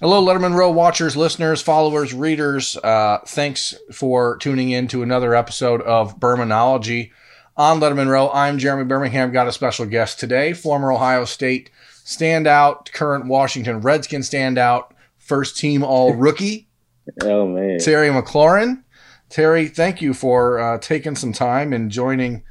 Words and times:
Hello, 0.00 0.24
Letterman 0.24 0.54
Row 0.54 0.70
watchers, 0.70 1.14
listeners, 1.14 1.60
followers, 1.60 2.14
readers. 2.14 2.74
Uh, 2.76 3.18
thanks 3.26 3.74
for 3.92 4.38
tuning 4.38 4.70
in 4.70 4.88
to 4.88 5.02
another 5.02 5.34
episode 5.34 5.82
of 5.82 6.18
Bermanology 6.18 7.10
on 7.54 7.80
Letterman 7.80 8.08
Row. 8.08 8.30
I'm 8.32 8.58
Jeremy 8.58 8.84
Birmingham. 8.84 9.30
Got 9.30 9.46
a 9.46 9.52
special 9.52 9.84
guest 9.84 10.18
today, 10.18 10.54
former 10.54 10.90
Ohio 10.90 11.26
State 11.26 11.70
standout, 12.02 12.90
current 12.92 13.26
Washington 13.26 13.82
Redskin 13.82 14.22
standout, 14.22 14.92
first 15.18 15.58
team 15.58 15.82
All 15.82 16.14
Rookie. 16.16 16.66
oh 17.22 17.46
man, 17.46 17.78
Terry 17.78 18.08
McLaurin. 18.08 18.82
Terry, 19.28 19.68
thank 19.68 20.00
you 20.00 20.14
for 20.14 20.58
uh, 20.58 20.78
taking 20.78 21.14
some 21.14 21.34
time 21.34 21.74
and 21.74 21.90
joining 21.90 22.42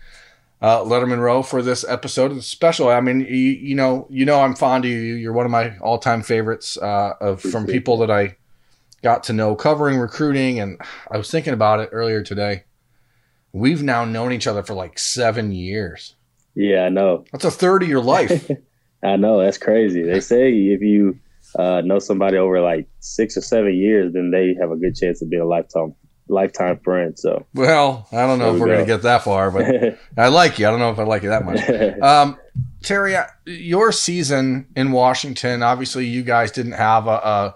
uh, 0.61 0.83
Letterman 0.83 1.19
Row 1.19 1.41
for 1.41 1.61
this 1.61 1.85
episode. 1.87 2.31
It's 2.31 2.47
special. 2.47 2.89
I 2.89 2.99
mean, 3.01 3.21
you, 3.21 3.27
you 3.27 3.75
know, 3.75 4.07
you 4.09 4.25
know, 4.25 4.41
I'm 4.41 4.55
fond 4.55 4.85
of 4.85 4.91
you. 4.91 4.97
You're 4.97 5.33
one 5.33 5.45
of 5.45 5.51
my 5.51 5.77
all-time 5.77 6.21
favorites 6.21 6.77
uh, 6.77 7.13
of 7.21 7.41
from 7.41 7.65
people 7.65 7.97
that 7.99 8.11
I 8.11 8.35
got 9.01 9.23
to 9.25 9.33
know 9.33 9.55
covering 9.55 9.97
recruiting. 9.97 10.59
And 10.59 10.81
I 11.09 11.17
was 11.17 11.31
thinking 11.31 11.53
about 11.53 11.79
it 11.79 11.89
earlier 11.91 12.23
today. 12.23 12.63
We've 13.53 13.81
now 13.81 14.05
known 14.05 14.33
each 14.33 14.47
other 14.47 14.63
for 14.63 14.73
like 14.73 14.99
seven 14.99 15.51
years. 15.51 16.15
Yeah, 16.55 16.85
I 16.85 16.89
know. 16.89 17.23
That's 17.31 17.45
a 17.45 17.51
third 17.51 17.83
of 17.83 17.89
your 17.89 18.03
life. 18.03 18.51
I 19.03 19.15
know. 19.15 19.41
That's 19.41 19.57
crazy. 19.57 20.03
They 20.03 20.19
say 20.19 20.51
if 20.51 20.81
you 20.81 21.17
uh, 21.57 21.81
know 21.85 21.99
somebody 21.99 22.37
over 22.37 22.59
like 22.61 22.87
six 22.99 23.37
or 23.37 23.41
seven 23.41 23.73
years, 23.73 24.13
then 24.13 24.29
they 24.29 24.55
have 24.59 24.71
a 24.71 24.75
good 24.75 24.95
chance 24.95 25.21
of 25.21 25.29
being 25.29 25.41
a 25.41 25.45
lifetime 25.45 25.95
lifetime 26.29 26.79
friend. 26.79 27.17
So, 27.17 27.45
well, 27.53 28.07
I 28.11 28.27
don't 28.27 28.39
know 28.39 28.45
there 28.45 28.53
if 28.53 28.55
we 28.55 28.61
we're 28.61 28.67
going 28.67 28.79
to 28.79 28.85
get 28.85 29.01
that 29.01 29.23
far, 29.23 29.51
but 29.51 29.97
I 30.17 30.27
like 30.27 30.59
you. 30.59 30.67
I 30.67 30.71
don't 30.71 30.79
know 30.79 30.91
if 30.91 30.99
I 30.99 31.03
like 31.03 31.23
you 31.23 31.29
that 31.29 31.45
much. 31.45 31.59
Um, 32.01 32.37
Terry, 32.81 33.15
uh, 33.15 33.25
your 33.45 33.91
season 33.91 34.67
in 34.75 34.91
Washington, 34.91 35.63
obviously, 35.63 36.05
you 36.05 36.23
guys 36.23 36.51
didn't 36.51 36.73
have 36.73 37.07
a, 37.07 37.09
a, 37.09 37.55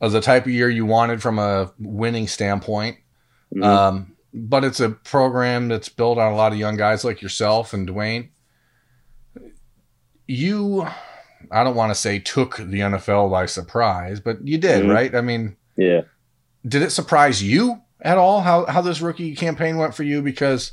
a 0.00 0.08
the 0.08 0.20
type 0.20 0.46
of 0.46 0.52
year 0.52 0.70
you 0.70 0.86
wanted 0.86 1.20
from 1.20 1.38
a 1.38 1.72
winning 1.78 2.28
standpoint. 2.28 2.96
Mm-hmm. 3.54 3.62
Um, 3.62 4.16
but 4.32 4.64
it's 4.64 4.80
a 4.80 4.90
program 4.90 5.68
that's 5.68 5.88
built 5.88 6.18
on 6.18 6.32
a 6.32 6.36
lot 6.36 6.52
of 6.52 6.58
young 6.58 6.76
guys 6.76 7.04
like 7.04 7.20
yourself 7.20 7.72
and 7.72 7.88
Dwayne. 7.88 8.30
You, 10.26 10.86
I 11.50 11.62
don't 11.62 11.76
want 11.76 11.90
to 11.90 11.94
say 11.94 12.18
took 12.18 12.56
the 12.56 12.80
NFL 12.80 13.30
by 13.30 13.46
surprise, 13.46 14.20
but 14.20 14.46
you 14.46 14.56
did, 14.56 14.82
mm-hmm. 14.82 14.90
right? 14.90 15.14
I 15.14 15.20
mean, 15.20 15.56
yeah. 15.76 16.02
Did 16.66 16.82
it 16.82 16.90
surprise 16.90 17.42
you 17.42 17.82
at 18.04 18.18
all 18.18 18.42
how 18.42 18.66
how 18.66 18.80
this 18.82 19.00
rookie 19.00 19.34
campaign 19.34 19.76
went 19.76 19.94
for 19.94 20.04
you? 20.04 20.22
Because 20.22 20.72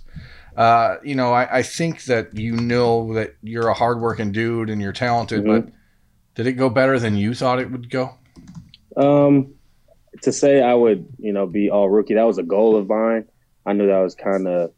uh, 0.55 0.97
you 1.03 1.15
know, 1.15 1.31
I, 1.31 1.59
I 1.59 1.63
think 1.63 2.03
that 2.05 2.37
you 2.37 2.55
know 2.55 3.13
that 3.13 3.35
you're 3.41 3.69
a 3.69 3.73
hardworking 3.73 4.31
dude 4.31 4.69
and 4.69 4.81
you're 4.81 4.91
talented, 4.91 5.43
mm-hmm. 5.43 5.67
but 5.67 5.73
did 6.35 6.47
it 6.47 6.53
go 6.53 6.69
better 6.69 6.99
than 6.99 7.15
you 7.15 7.33
thought 7.33 7.59
it 7.59 7.71
would 7.71 7.89
go? 7.89 8.17
Um, 8.97 9.55
to 10.23 10.31
say 10.31 10.61
I 10.61 10.73
would, 10.73 11.07
you 11.17 11.31
know, 11.31 11.47
be 11.47 11.69
all 11.69 11.89
rookie, 11.89 12.15
that 12.15 12.27
was 12.27 12.37
a 12.37 12.43
goal 12.43 12.75
of 12.75 12.87
mine. 12.87 13.25
I 13.65 13.73
knew 13.73 13.87
that 13.87 13.99
was 13.99 14.15
kind 14.15 14.47
of 14.47 14.73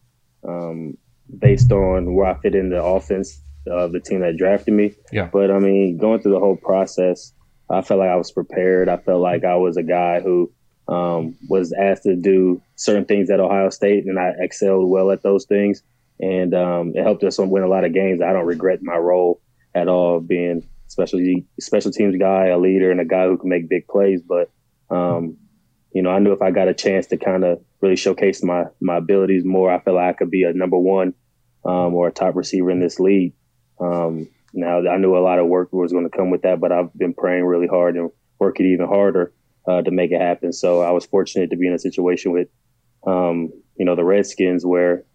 um, 0.47 0.97
based 1.39 1.71
on 1.71 2.13
where 2.13 2.27
I 2.27 2.39
fit 2.39 2.53
in 2.53 2.69
the 2.69 2.83
offense 2.83 3.41
of 3.65 3.93
the 3.93 3.99
team 3.99 4.19
that 4.19 4.37
drafted 4.37 4.73
me. 4.73 4.93
Yeah. 5.11 5.29
But 5.31 5.49
I 5.49 5.57
mean, 5.57 5.97
going 5.97 6.21
through 6.21 6.33
the 6.33 6.39
whole 6.39 6.57
process, 6.57 7.33
I 7.69 7.81
felt 7.81 7.99
like 7.99 8.09
I 8.09 8.15
was 8.15 8.31
prepared. 8.31 8.89
I 8.89 8.97
felt 8.97 9.21
like 9.21 9.43
I 9.43 9.55
was 9.55 9.77
a 9.77 9.83
guy 9.83 10.19
who 10.19 10.51
um, 10.87 11.35
was 11.47 11.73
asked 11.73 12.03
to 12.03 12.15
do 12.15 12.61
certain 12.75 13.05
things 13.05 13.29
at 13.29 13.39
Ohio 13.39 13.69
State, 13.69 14.05
and 14.05 14.19
I 14.19 14.33
excelled 14.39 14.89
well 14.89 15.11
at 15.11 15.23
those 15.23 15.45
things. 15.45 15.81
And 16.19 16.53
um, 16.53 16.93
it 16.95 17.03
helped 17.03 17.23
us 17.23 17.39
win 17.39 17.63
a 17.63 17.67
lot 17.67 17.85
of 17.85 17.93
games. 17.93 18.21
I 18.21 18.33
don't 18.33 18.45
regret 18.45 18.79
my 18.81 18.95
role 18.95 19.41
at 19.73 19.87
all, 19.87 20.19
being 20.19 20.67
special 20.87 21.19
special 21.59 21.91
teams 21.91 22.15
guy, 22.17 22.47
a 22.47 22.57
leader, 22.57 22.91
and 22.91 23.01
a 23.01 23.05
guy 23.05 23.25
who 23.25 23.37
can 23.37 23.49
make 23.49 23.69
big 23.69 23.87
plays. 23.87 24.21
But 24.21 24.51
um, 24.89 25.37
you 25.91 26.01
know, 26.01 26.09
I 26.09 26.19
knew 26.19 26.31
if 26.31 26.41
I 26.41 26.51
got 26.51 26.67
a 26.67 26.73
chance 26.73 27.07
to 27.07 27.17
kind 27.17 27.43
of 27.43 27.61
really 27.81 27.95
showcase 27.95 28.43
my 28.43 28.65
my 28.79 28.97
abilities 28.97 29.43
more, 29.45 29.71
I 29.71 29.79
felt 29.79 29.95
like 29.95 30.15
I 30.15 30.17
could 30.17 30.31
be 30.31 30.43
a 30.43 30.53
number 30.53 30.77
one 30.77 31.13
um, 31.65 31.93
or 31.95 32.07
a 32.07 32.11
top 32.11 32.35
receiver 32.35 32.71
in 32.71 32.79
this 32.79 32.99
league. 32.99 33.33
Um, 33.79 34.29
now 34.53 34.87
I 34.87 34.97
knew 34.97 35.17
a 35.17 35.19
lot 35.19 35.39
of 35.39 35.47
work 35.47 35.73
was 35.73 35.91
going 35.91 36.09
to 36.09 36.15
come 36.15 36.29
with 36.29 36.43
that, 36.43 36.59
but 36.59 36.71
I've 36.71 36.93
been 36.93 37.13
praying 37.13 37.45
really 37.45 37.67
hard 37.67 37.95
and 37.95 38.11
working 38.39 38.67
even 38.67 38.87
harder 38.87 39.33
uh, 39.67 39.81
to 39.81 39.91
make 39.91 40.11
it 40.11 40.21
happen. 40.21 40.53
So 40.53 40.81
I 40.81 40.91
was 40.91 41.05
fortunate 41.05 41.49
to 41.51 41.57
be 41.57 41.67
in 41.67 41.73
a 41.73 41.79
situation 41.79 42.31
with, 42.31 42.47
um, 43.05 43.51
you 43.77 43.85
know, 43.85 43.95
the 43.95 44.03
Redskins 44.03 44.65
where, 44.65 45.05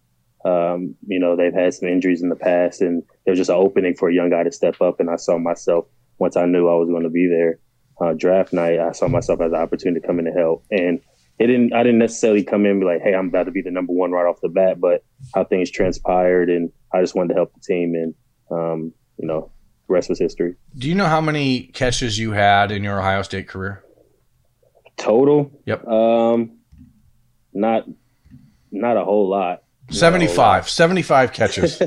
um, 0.44 0.94
you 1.06 1.19
know, 1.19 1.36
they've 1.36 1.53
had 1.53 1.75
some 1.75 1.88
injuries 1.88 2.22
in 2.22 2.28
the 2.28 2.36
past, 2.36 2.81
and 2.81 3.03
there's 3.26 3.38
just 3.38 3.50
an 3.50 3.56
opening 3.56 3.94
for 3.94 4.08
a 4.08 4.14
young 4.14 4.31
guy 4.31 4.42
to 4.42 4.53
step 4.53 4.81
up. 4.81 5.00
And 5.00 5.10
I 5.10 5.16
saw 5.16 5.38
myself 5.38 5.87
once 6.19 6.37
I 6.37 6.47
knew 6.47 6.69
I 6.69 6.75
was 6.75 6.88
going 6.88 7.04
to 7.04 7.10
be 7.10 7.28
there. 7.28 7.58
Uh, 8.00 8.14
draft 8.14 8.53
night, 8.53 8.78
I 8.78 8.92
saw 8.92 9.08
myself 9.08 9.41
as 9.41 9.53
an 9.53 9.58
opportunity 9.58 10.00
to 10.00 10.06
come 10.06 10.20
in 10.20 10.28
and 10.28 10.38
help. 10.38 10.64
And 10.70 11.00
it 11.38 11.47
didn't. 11.47 11.72
I 11.72 11.82
didn't 11.82 11.98
necessarily 11.98 12.42
come 12.42 12.64
in 12.64 12.72
and 12.72 12.81
be 12.81 12.87
like, 12.87 13.03
"Hey, 13.03 13.14
I'm 13.14 13.28
about 13.28 13.44
to 13.44 13.50
be 13.50 13.62
the 13.62 13.70
number 13.70 13.92
one 13.92 14.10
right 14.10 14.28
off 14.28 14.41
the 14.41 14.48
bat," 14.48 14.81
but 14.81 15.04
how 15.34 15.44
things 15.44 15.70
transpired, 15.70 16.50
and 16.50 16.70
I 16.92 17.00
just 17.00 17.14
wanted 17.14 17.28
to 17.28 17.34
help 17.34 17.53
the 17.54 17.60
team, 17.60 17.94
and 17.94 18.14
um, 18.50 18.92
you 19.19 19.26
know, 19.26 19.53
the 19.87 19.94
rest 19.94 20.08
was 20.08 20.19
history. 20.19 20.56
Do 20.76 20.88
you 20.88 20.94
know 20.94 21.06
how 21.06 21.20
many 21.20 21.69
catches 21.75 22.19
you 22.19 22.32
had 22.32 22.72
in 22.72 22.82
your 22.82 22.98
Ohio 22.98 23.22
State 23.22 23.47
career? 23.47 23.84
Total? 24.98 25.50
Yep. 25.64 25.86
Um, 25.86 26.59
not 27.54 27.84
not 28.70 28.97
a 28.97 29.04
whole 29.04 29.28
lot. 29.28 29.62
75 29.91 30.69
75 30.69 31.32
catches. 31.32 31.81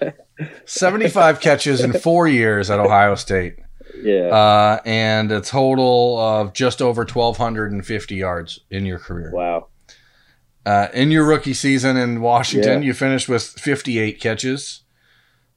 75 0.64 1.40
catches 1.40 1.80
in 1.80 1.92
four 1.92 2.26
years 2.26 2.70
at 2.70 2.80
ohio 2.80 3.14
state. 3.14 3.56
Yeah. 4.02 4.26
Uh, 4.26 4.80
and 4.84 5.30
a 5.30 5.40
total 5.40 6.18
of 6.18 6.52
just 6.52 6.82
over 6.82 7.02
1250 7.02 8.14
yards 8.14 8.60
in 8.70 8.84
your 8.84 8.98
career. 8.98 9.30
Wow. 9.32 9.68
Uh, 10.64 10.88
in 10.92 11.12
your 11.12 11.24
rookie 11.24 11.54
season 11.54 11.96
in 11.96 12.20
washington 12.20 12.82
yeah. 12.82 12.86
you 12.88 12.92
finished 12.92 13.28
with 13.28 13.44
58 13.44 14.18
catches 14.20 14.82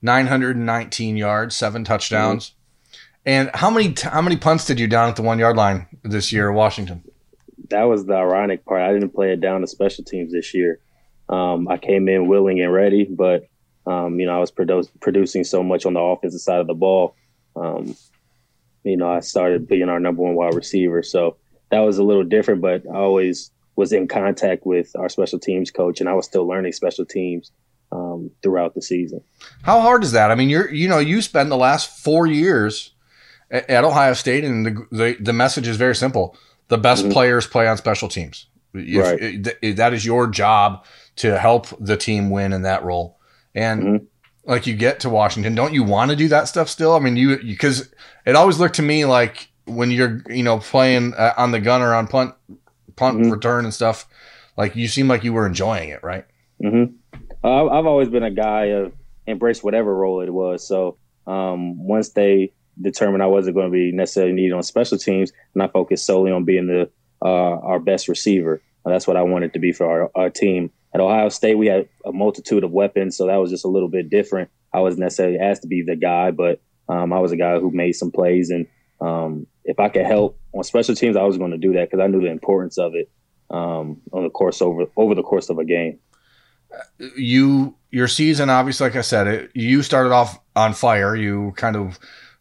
919 0.03 1.17
yards 1.17 1.55
seven 1.55 1.83
touchdowns. 1.83 2.53
And 3.25 3.49
how 3.53 3.69
many 3.69 3.95
how 4.01 4.21
many 4.21 4.37
punts 4.37 4.65
did 4.65 4.79
you 4.79 4.87
down 4.87 5.09
at 5.09 5.15
the 5.15 5.21
one 5.23 5.39
yard 5.39 5.57
line 5.57 5.87
this 6.03 6.31
year, 6.31 6.51
Washington? 6.51 7.03
That 7.69 7.83
was 7.83 8.05
the 8.05 8.15
ironic 8.15 8.65
part. 8.65 8.81
I 8.81 8.93
didn't 8.93 9.11
play 9.11 9.33
it 9.33 9.41
down 9.41 9.61
to 9.61 9.67
special 9.67 10.03
teams 10.03 10.31
this 10.31 10.53
year. 10.53 10.79
Um, 11.29 11.67
I 11.67 11.77
came 11.77 12.09
in 12.09 12.27
willing 12.27 12.59
and 12.61 12.73
ready, 12.73 13.05
but 13.05 13.47
um, 13.85 14.19
you 14.19 14.25
know 14.25 14.35
I 14.35 14.39
was 14.39 14.51
produ- 14.51 14.89
producing 14.99 15.43
so 15.43 15.63
much 15.63 15.85
on 15.85 15.93
the 15.93 15.99
offensive 15.99 16.41
side 16.41 16.59
of 16.59 16.67
the 16.67 16.73
ball. 16.73 17.15
Um, 17.55 17.95
you 18.83 18.97
know 18.97 19.09
I 19.09 19.19
started 19.19 19.67
being 19.67 19.89
our 19.89 19.99
number 19.99 20.23
one 20.23 20.35
wide 20.35 20.55
receiver, 20.55 21.03
so 21.03 21.37
that 21.69 21.79
was 21.79 21.97
a 21.97 22.03
little 22.03 22.23
different. 22.23 22.61
But 22.61 22.83
I 22.91 22.97
always 22.97 23.51
was 23.75 23.93
in 23.93 24.07
contact 24.07 24.65
with 24.65 24.95
our 24.95 25.09
special 25.09 25.39
teams 25.39 25.69
coach, 25.71 25.99
and 25.99 26.09
I 26.09 26.13
was 26.13 26.25
still 26.25 26.47
learning 26.47 26.73
special 26.73 27.05
teams 27.05 27.51
um, 27.91 28.31
throughout 28.41 28.73
the 28.73 28.81
season. 28.81 29.21
How 29.63 29.81
hard 29.81 30.03
is 30.03 30.11
that? 30.13 30.31
I 30.31 30.35
mean, 30.35 30.49
you're 30.49 30.71
you 30.71 30.87
know 30.87 30.99
you 30.99 31.21
spend 31.21 31.51
the 31.51 31.57
last 31.57 32.03
four 32.03 32.25
years 32.25 32.91
at 33.51 33.83
Ohio 33.83 34.13
State, 34.13 34.43
and 34.43 34.65
the 34.65 34.87
the, 34.91 35.17
the 35.19 35.33
message 35.33 35.67
is 35.67 35.77
very 35.77 35.95
simple: 35.95 36.37
the 36.67 36.77
best 36.77 37.03
mm-hmm. 37.03 37.13
players 37.13 37.47
play 37.47 37.67
on 37.67 37.77
special 37.77 38.07
teams. 38.07 38.47
If, 38.73 39.03
right. 39.03 39.19
It, 39.19 39.57
it, 39.61 39.75
that 39.77 39.93
is 39.93 40.05
your 40.05 40.27
job 40.27 40.85
to 41.17 41.37
help 41.37 41.67
the 41.79 41.97
team 41.97 42.29
win 42.29 42.53
in 42.53 42.61
that 42.61 42.83
role. 42.83 43.17
And 43.55 43.83
mm-hmm. 43.83 44.05
like 44.45 44.67
you 44.67 44.75
get 44.75 44.99
to 45.01 45.09
Washington, 45.09 45.55
don't 45.55 45.73
you 45.73 45.83
want 45.83 46.11
to 46.11 46.15
do 46.15 46.27
that 46.29 46.47
stuff 46.47 46.69
still? 46.69 46.93
I 46.93 46.99
mean, 46.99 47.17
you 47.17 47.37
because 47.37 47.93
it 48.25 48.35
always 48.35 48.59
looked 48.59 48.75
to 48.75 48.81
me 48.81 49.05
like 49.05 49.49
when 49.65 49.91
you're 49.91 50.21
you 50.29 50.43
know 50.43 50.59
playing 50.59 51.13
uh, 51.15 51.33
on 51.37 51.51
the 51.51 51.59
gunner 51.59 51.93
on 51.93 52.07
punt 52.07 52.35
punt 52.95 53.19
mm-hmm. 53.19 53.31
return 53.31 53.65
and 53.65 53.73
stuff, 53.73 54.07
like 54.57 54.75
you 54.75 54.87
seem 54.87 55.07
like 55.07 55.23
you 55.23 55.33
were 55.33 55.47
enjoying 55.47 55.89
it, 55.89 56.03
right? 56.03 56.25
Mm-hmm. 56.63 56.95
Uh, 57.43 57.65
I've 57.67 57.85
always 57.85 58.09
been 58.09 58.23
a 58.23 58.31
guy 58.31 58.65
of 58.65 58.93
embrace 59.25 59.63
whatever 59.63 59.95
role 59.95 60.21
it 60.21 60.29
was. 60.29 60.67
So 60.67 60.97
um, 61.25 61.85
once 61.85 62.09
they 62.09 62.53
determined 62.81 63.23
I 63.23 63.27
wasn't 63.27 63.55
going 63.55 63.67
to 63.67 63.71
be 63.71 63.91
necessarily 63.91 64.33
needed 64.33 64.53
on 64.53 64.63
special 64.63 64.97
teams, 64.97 65.31
and 65.53 65.63
I 65.63 65.67
focused 65.67 66.05
solely 66.05 66.31
on 66.31 66.45
being 66.45 66.67
the 66.67 66.89
uh, 67.21 67.59
our 67.59 67.79
best 67.79 68.07
receiver. 68.07 68.61
that's 68.85 69.07
what 69.07 69.17
I 69.17 69.23
wanted 69.23 69.53
to 69.53 69.59
be 69.59 69.71
for 69.71 69.85
our, 69.85 70.11
our 70.15 70.29
team. 70.29 70.71
At 70.93 71.01
Ohio 71.01 71.29
State, 71.29 71.55
we 71.55 71.67
had 71.67 71.87
a 72.05 72.11
multitude 72.11 72.63
of 72.63 72.71
weapons, 72.71 73.17
so 73.17 73.27
that 73.27 73.35
was 73.35 73.51
just 73.51 73.65
a 73.65 73.67
little 73.67 73.89
bit 73.89 74.09
different. 74.09 74.49
I 74.73 74.79
wasn't 74.79 75.01
necessarily 75.01 75.37
asked 75.37 75.61
to 75.63 75.67
be 75.67 75.83
the 75.83 75.95
guy, 75.95 76.31
but 76.31 76.61
um, 76.87 77.13
I 77.13 77.19
was 77.19 77.31
a 77.31 77.37
guy 77.37 77.59
who 77.59 77.71
made 77.71 77.93
some 77.93 78.11
plays, 78.11 78.49
and 78.49 78.67
um, 79.01 79.47
if 79.63 79.79
I 79.79 79.89
could 79.89 80.05
help 80.05 80.39
on 80.53 80.63
special 80.63 80.95
teams, 80.95 81.15
I 81.15 81.23
was 81.23 81.37
going 81.37 81.51
to 81.51 81.57
do 81.57 81.73
that 81.73 81.89
because 81.89 82.03
I 82.03 82.07
knew 82.07 82.21
the 82.21 82.31
importance 82.31 82.77
of 82.77 82.95
it 82.95 83.09
um, 83.49 84.01
on 84.11 84.23
the 84.23 84.29
course 84.29 84.61
over 84.61 84.85
over 84.95 85.15
the 85.15 85.23
course 85.23 85.49
of 85.49 85.59
a 85.59 85.65
game. 85.65 85.99
You 87.15 87.75
your 87.91 88.07
season, 88.07 88.49
obviously, 88.49 88.87
like 88.87 88.95
I 88.95 89.01
said, 89.01 89.27
it, 89.27 89.51
you 89.55 89.81
started 89.83 90.11
off 90.11 90.39
on 90.55 90.73
fire. 90.73 91.15
You 91.15 91.53
kind 91.55 91.75
of 91.75 91.99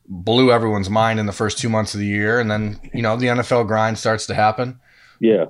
blew 0.08 0.50
everyone's 0.50 0.90
mind 0.90 1.20
in 1.20 1.26
the 1.26 1.32
first 1.32 1.58
two 1.58 1.68
months 1.68 1.94
of 1.94 2.00
the 2.00 2.06
year, 2.06 2.40
and 2.40 2.50
then 2.50 2.80
you 2.94 3.02
know 3.02 3.16
the 3.16 3.26
NFL 3.26 3.66
grind 3.66 3.98
starts 3.98 4.26
to 4.26 4.34
happen. 4.34 4.80
Yeah. 5.20 5.46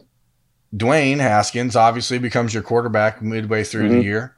Dwayne 0.75 1.19
Haskins 1.19 1.77
obviously 1.77 2.19
becomes 2.19 2.53
your 2.53 2.63
quarterback 2.63 3.23
midway 3.23 3.65
through 3.65 3.89
mm-hmm. 3.89 3.99
the 3.99 4.05
year. 4.05 4.37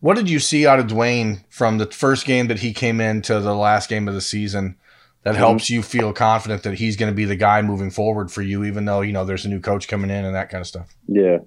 What 0.00 0.16
did 0.16 0.28
you 0.28 0.38
see 0.38 0.66
out 0.66 0.78
of 0.78 0.86
Dwayne 0.86 1.44
from 1.50 1.78
the 1.78 1.86
first 1.86 2.26
game 2.26 2.48
that 2.48 2.60
he 2.60 2.72
came 2.72 3.00
in 3.00 3.22
to 3.22 3.40
the 3.40 3.54
last 3.54 3.88
game 3.88 4.08
of 4.08 4.14
the 4.14 4.20
season 4.20 4.76
that 5.22 5.32
mm-hmm. 5.32 5.38
helps 5.38 5.68
you 5.68 5.82
feel 5.82 6.12
confident 6.12 6.62
that 6.62 6.74
he's 6.74 6.96
going 6.96 7.12
to 7.12 7.16
be 7.16 7.26
the 7.26 7.36
guy 7.36 7.60
moving 7.62 7.90
forward 7.90 8.30
for 8.30 8.42
you, 8.42 8.64
even 8.64 8.84
though 8.84 9.02
you 9.02 9.12
know 9.12 9.24
there's 9.24 9.44
a 9.44 9.48
new 9.48 9.60
coach 9.60 9.88
coming 9.88 10.10
in 10.10 10.24
and 10.24 10.34
that 10.34 10.50
kind 10.50 10.60
of 10.60 10.66
stuff. 10.66 10.94
Yeah, 11.06 11.38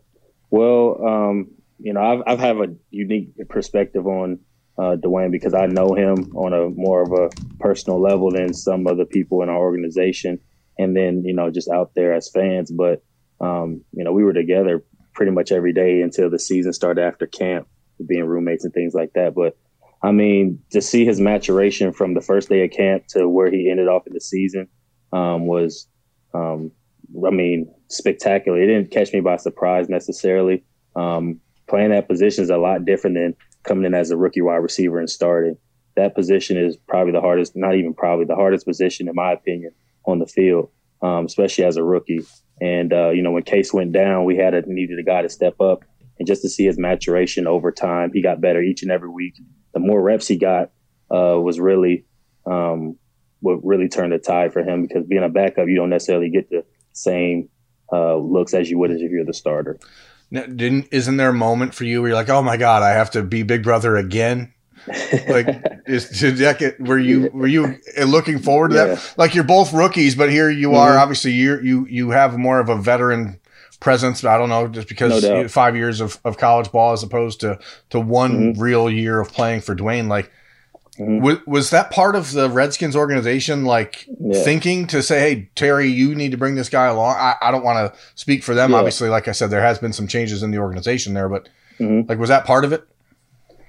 well, 0.49 1.05
um, 1.05 1.51
you 1.79 1.93
know, 1.93 2.01
I've 2.01 2.21
I've 2.25 2.39
have 2.39 2.57
a 2.57 2.75
unique 2.91 3.29
perspective 3.49 4.07
on 4.07 4.39
uh, 4.77 4.95
Dwayne 4.95 5.31
because 5.31 5.53
I 5.53 5.67
know 5.67 5.93
him 5.93 6.35
on 6.35 6.53
a 6.53 6.69
more 6.69 7.03
of 7.03 7.11
a 7.11 7.29
personal 7.59 8.01
level 8.01 8.31
than 8.31 8.53
some 8.53 8.87
of 8.87 8.97
the 8.97 9.05
people 9.05 9.43
in 9.43 9.49
our 9.49 9.59
organization, 9.59 10.39
and 10.77 10.95
then 10.95 11.23
you 11.23 11.33
know 11.33 11.51
just 11.51 11.69
out 11.69 11.91
there 11.95 12.13
as 12.13 12.29
fans. 12.29 12.71
But 12.71 13.03
um, 13.39 13.83
you 13.91 14.03
know, 14.03 14.13
we 14.13 14.23
were 14.23 14.33
together 14.33 14.83
pretty 15.13 15.31
much 15.31 15.51
every 15.51 15.73
day 15.73 16.01
until 16.01 16.29
the 16.29 16.39
season 16.39 16.73
started 16.73 17.03
after 17.03 17.27
camp, 17.27 17.67
being 18.07 18.25
roommates 18.25 18.63
and 18.63 18.73
things 18.73 18.93
like 18.93 19.13
that. 19.13 19.35
But 19.35 19.57
I 20.01 20.11
mean, 20.11 20.59
to 20.71 20.81
see 20.81 21.05
his 21.05 21.19
maturation 21.19 21.93
from 21.93 22.13
the 22.13 22.21
first 22.21 22.49
day 22.49 22.65
of 22.65 22.71
camp 22.71 23.07
to 23.09 23.27
where 23.27 23.51
he 23.51 23.69
ended 23.69 23.87
off 23.87 24.07
in 24.07 24.13
the 24.13 24.21
season 24.21 24.67
um, 25.13 25.47
was, 25.47 25.87
um, 26.33 26.71
I 27.25 27.29
mean, 27.29 27.73
spectacular. 27.87 28.61
It 28.61 28.67
didn't 28.67 28.91
catch 28.91 29.13
me 29.13 29.21
by 29.21 29.37
surprise 29.37 29.87
necessarily. 29.87 30.63
Um, 30.95 31.39
playing 31.67 31.91
that 31.91 32.07
position 32.07 32.43
is 32.43 32.49
a 32.49 32.57
lot 32.57 32.85
different 32.85 33.15
than 33.15 33.35
coming 33.63 33.85
in 33.85 33.93
as 33.93 34.11
a 34.11 34.17
rookie 34.17 34.41
wide 34.41 34.57
receiver 34.57 34.99
and 34.99 35.09
starting. 35.09 35.57
That 35.95 36.15
position 36.15 36.57
is 36.57 36.75
probably 36.75 37.11
the 37.11 37.21
hardest, 37.21 37.55
not 37.55 37.75
even 37.75 37.93
probably 37.93 38.25
the 38.25 38.35
hardest 38.35 38.65
position 38.65 39.07
in 39.07 39.15
my 39.15 39.31
opinion 39.31 39.71
on 40.05 40.19
the 40.19 40.25
field, 40.25 40.69
um, 41.01 41.25
especially 41.25 41.65
as 41.65 41.77
a 41.77 41.83
rookie. 41.83 42.25
And 42.61 42.93
uh, 42.93 43.09
you 43.09 43.21
know, 43.21 43.31
when 43.31 43.43
Case 43.43 43.73
went 43.73 43.91
down, 43.91 44.25
we 44.25 44.37
had 44.37 44.53
a 44.53 44.61
needed 44.65 44.99
a 44.99 45.03
guy 45.03 45.21
to 45.21 45.29
step 45.29 45.59
up, 45.61 45.83
and 46.17 46.27
just 46.27 46.41
to 46.41 46.49
see 46.49 46.65
his 46.65 46.77
maturation 46.77 47.47
over 47.47 47.71
time, 47.71 48.11
he 48.13 48.21
got 48.21 48.41
better 48.41 48.61
each 48.61 48.81
and 48.83 48.91
every 48.91 49.09
week 49.09 49.35
the 49.73 49.79
more 49.79 50.01
reps 50.01 50.27
he 50.27 50.37
got 50.37 50.71
uh, 51.11 51.37
was 51.39 51.59
really 51.59 52.05
um, 52.45 52.97
what 53.41 53.63
really 53.63 53.89
turned 53.89 54.13
the 54.13 54.19
tide 54.19 54.53
for 54.53 54.61
him 54.61 54.83
because 54.83 55.05
being 55.05 55.23
a 55.23 55.29
backup, 55.29 55.67
you 55.67 55.75
don't 55.75 55.89
necessarily 55.89 56.29
get 56.29 56.49
the 56.49 56.63
same 56.93 57.49
uh, 57.91 58.15
looks 58.15 58.53
as 58.53 58.69
you 58.69 58.77
would 58.77 58.91
as 58.91 59.01
if 59.01 59.11
you're 59.11 59.25
the 59.25 59.33
starter. 59.33 59.79
Didn't 60.33 60.87
isn't 60.91 61.17
there 61.17 61.29
a 61.29 61.33
moment 61.33 61.75
for 61.75 61.83
you 61.83 62.01
where 62.01 62.09
you're 62.09 62.17
like, 62.17 62.29
oh 62.29 62.41
my 62.41 62.57
god, 62.57 62.81
I 62.81 62.89
have 62.89 63.11
to 63.11 63.21
be 63.21 63.43
Big 63.43 63.63
Brother 63.63 63.95
again? 63.95 64.51
like 65.27 65.47
is 65.85 66.09
did 66.09 66.37
that 66.37 66.59
get 66.59 66.79
were 66.79 66.97
you 66.97 67.29
were 67.33 67.47
you 67.47 67.77
looking 68.05 68.39
forward 68.39 68.69
to 68.71 68.75
yeah. 68.75 68.85
that? 68.85 69.13
Like 69.15 69.35
you're 69.35 69.43
both 69.43 69.73
rookies, 69.73 70.15
but 70.15 70.31
here 70.31 70.49
you 70.49 70.69
mm-hmm. 70.69 70.77
are. 70.77 70.97
Obviously, 70.97 71.31
you 71.31 71.59
you 71.61 71.87
you 71.87 72.09
have 72.09 72.37
more 72.37 72.59
of 72.59 72.69
a 72.69 72.75
veteran 72.75 73.39
presence. 73.79 74.23
I 74.23 74.37
don't 74.37 74.49
know, 74.49 74.67
just 74.67 74.87
because 74.87 75.23
no 75.23 75.47
five 75.47 75.75
years 75.75 76.01
of, 76.01 76.19
of 76.25 76.37
college 76.37 76.71
ball 76.71 76.93
as 76.93 77.03
opposed 77.03 77.39
to 77.41 77.59
to 77.91 77.99
one 77.99 78.53
mm-hmm. 78.53 78.61
real 78.61 78.89
year 78.89 79.19
of 79.19 79.31
playing 79.31 79.61
for 79.61 79.75
Dwayne. 79.75 80.07
Like, 80.07 80.31
mm-hmm. 80.99 81.19
w- 81.19 81.41
was 81.45 81.69
that 81.71 81.91
part 81.91 82.15
of 82.15 82.31
the 82.31 82.49
Redskins 82.49 82.95
organization, 82.95 83.65
like 83.65 84.07
yeah. 84.19 84.43
thinking 84.43 84.87
to 84.87 85.01
say, 85.01 85.19
"Hey, 85.19 85.49
Terry, 85.55 85.87
you 85.87 86.15
need 86.15 86.31
to 86.31 86.37
bring 86.37 86.55
this 86.55 86.69
guy 86.69 86.85
along"? 86.85 87.15
I, 87.17 87.35
I 87.41 87.51
don't 87.51 87.63
want 87.63 87.93
to 87.93 87.99
speak 88.15 88.43
for 88.43 88.53
them. 88.53 88.71
Yeah. 88.71 88.77
Obviously, 88.77 89.09
like 89.09 89.27
I 89.27 89.31
said, 89.31 89.49
there 89.49 89.61
has 89.61 89.79
been 89.79 89.93
some 89.93 90.07
changes 90.07 90.43
in 90.43 90.51
the 90.51 90.57
organization 90.57 91.13
there, 91.13 91.29
but 91.29 91.49
mm-hmm. 91.79 92.09
like, 92.09 92.19
was 92.19 92.29
that 92.29 92.45
part 92.45 92.65
of 92.65 92.73
it? 92.73 92.87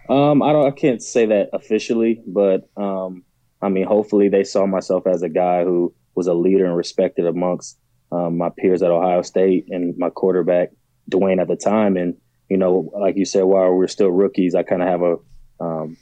Um, 0.08 0.42
I 0.42 0.52
don't. 0.52 0.66
I 0.66 0.70
can't 0.70 1.02
say 1.02 1.26
that 1.26 1.50
officially, 1.52 2.22
but 2.26 2.68
um, 2.76 3.24
I 3.62 3.68
mean, 3.68 3.86
hopefully, 3.86 4.28
they 4.28 4.44
saw 4.44 4.66
myself 4.66 5.06
as 5.06 5.22
a 5.22 5.28
guy 5.28 5.64
who 5.64 5.94
was 6.14 6.26
a 6.26 6.34
leader 6.34 6.66
and 6.66 6.76
respected 6.76 7.26
amongst 7.26 7.78
um, 8.12 8.36
my 8.36 8.50
peers 8.50 8.82
at 8.82 8.90
Ohio 8.90 9.22
State 9.22 9.66
and 9.70 9.96
my 9.98 10.10
quarterback 10.10 10.70
Dwayne 11.10 11.40
at 11.40 11.48
the 11.48 11.56
time. 11.56 11.96
And 11.96 12.16
you 12.48 12.56
know, 12.56 12.90
like 12.94 13.16
you 13.16 13.24
said, 13.24 13.44
while 13.44 13.72
we 13.72 13.84
are 13.84 13.88
still 13.88 14.10
rookies, 14.10 14.54
I 14.54 14.62
kind 14.62 14.82
of 14.82 14.88
have 14.88 15.02
a 15.02 15.16
um, 15.60 15.96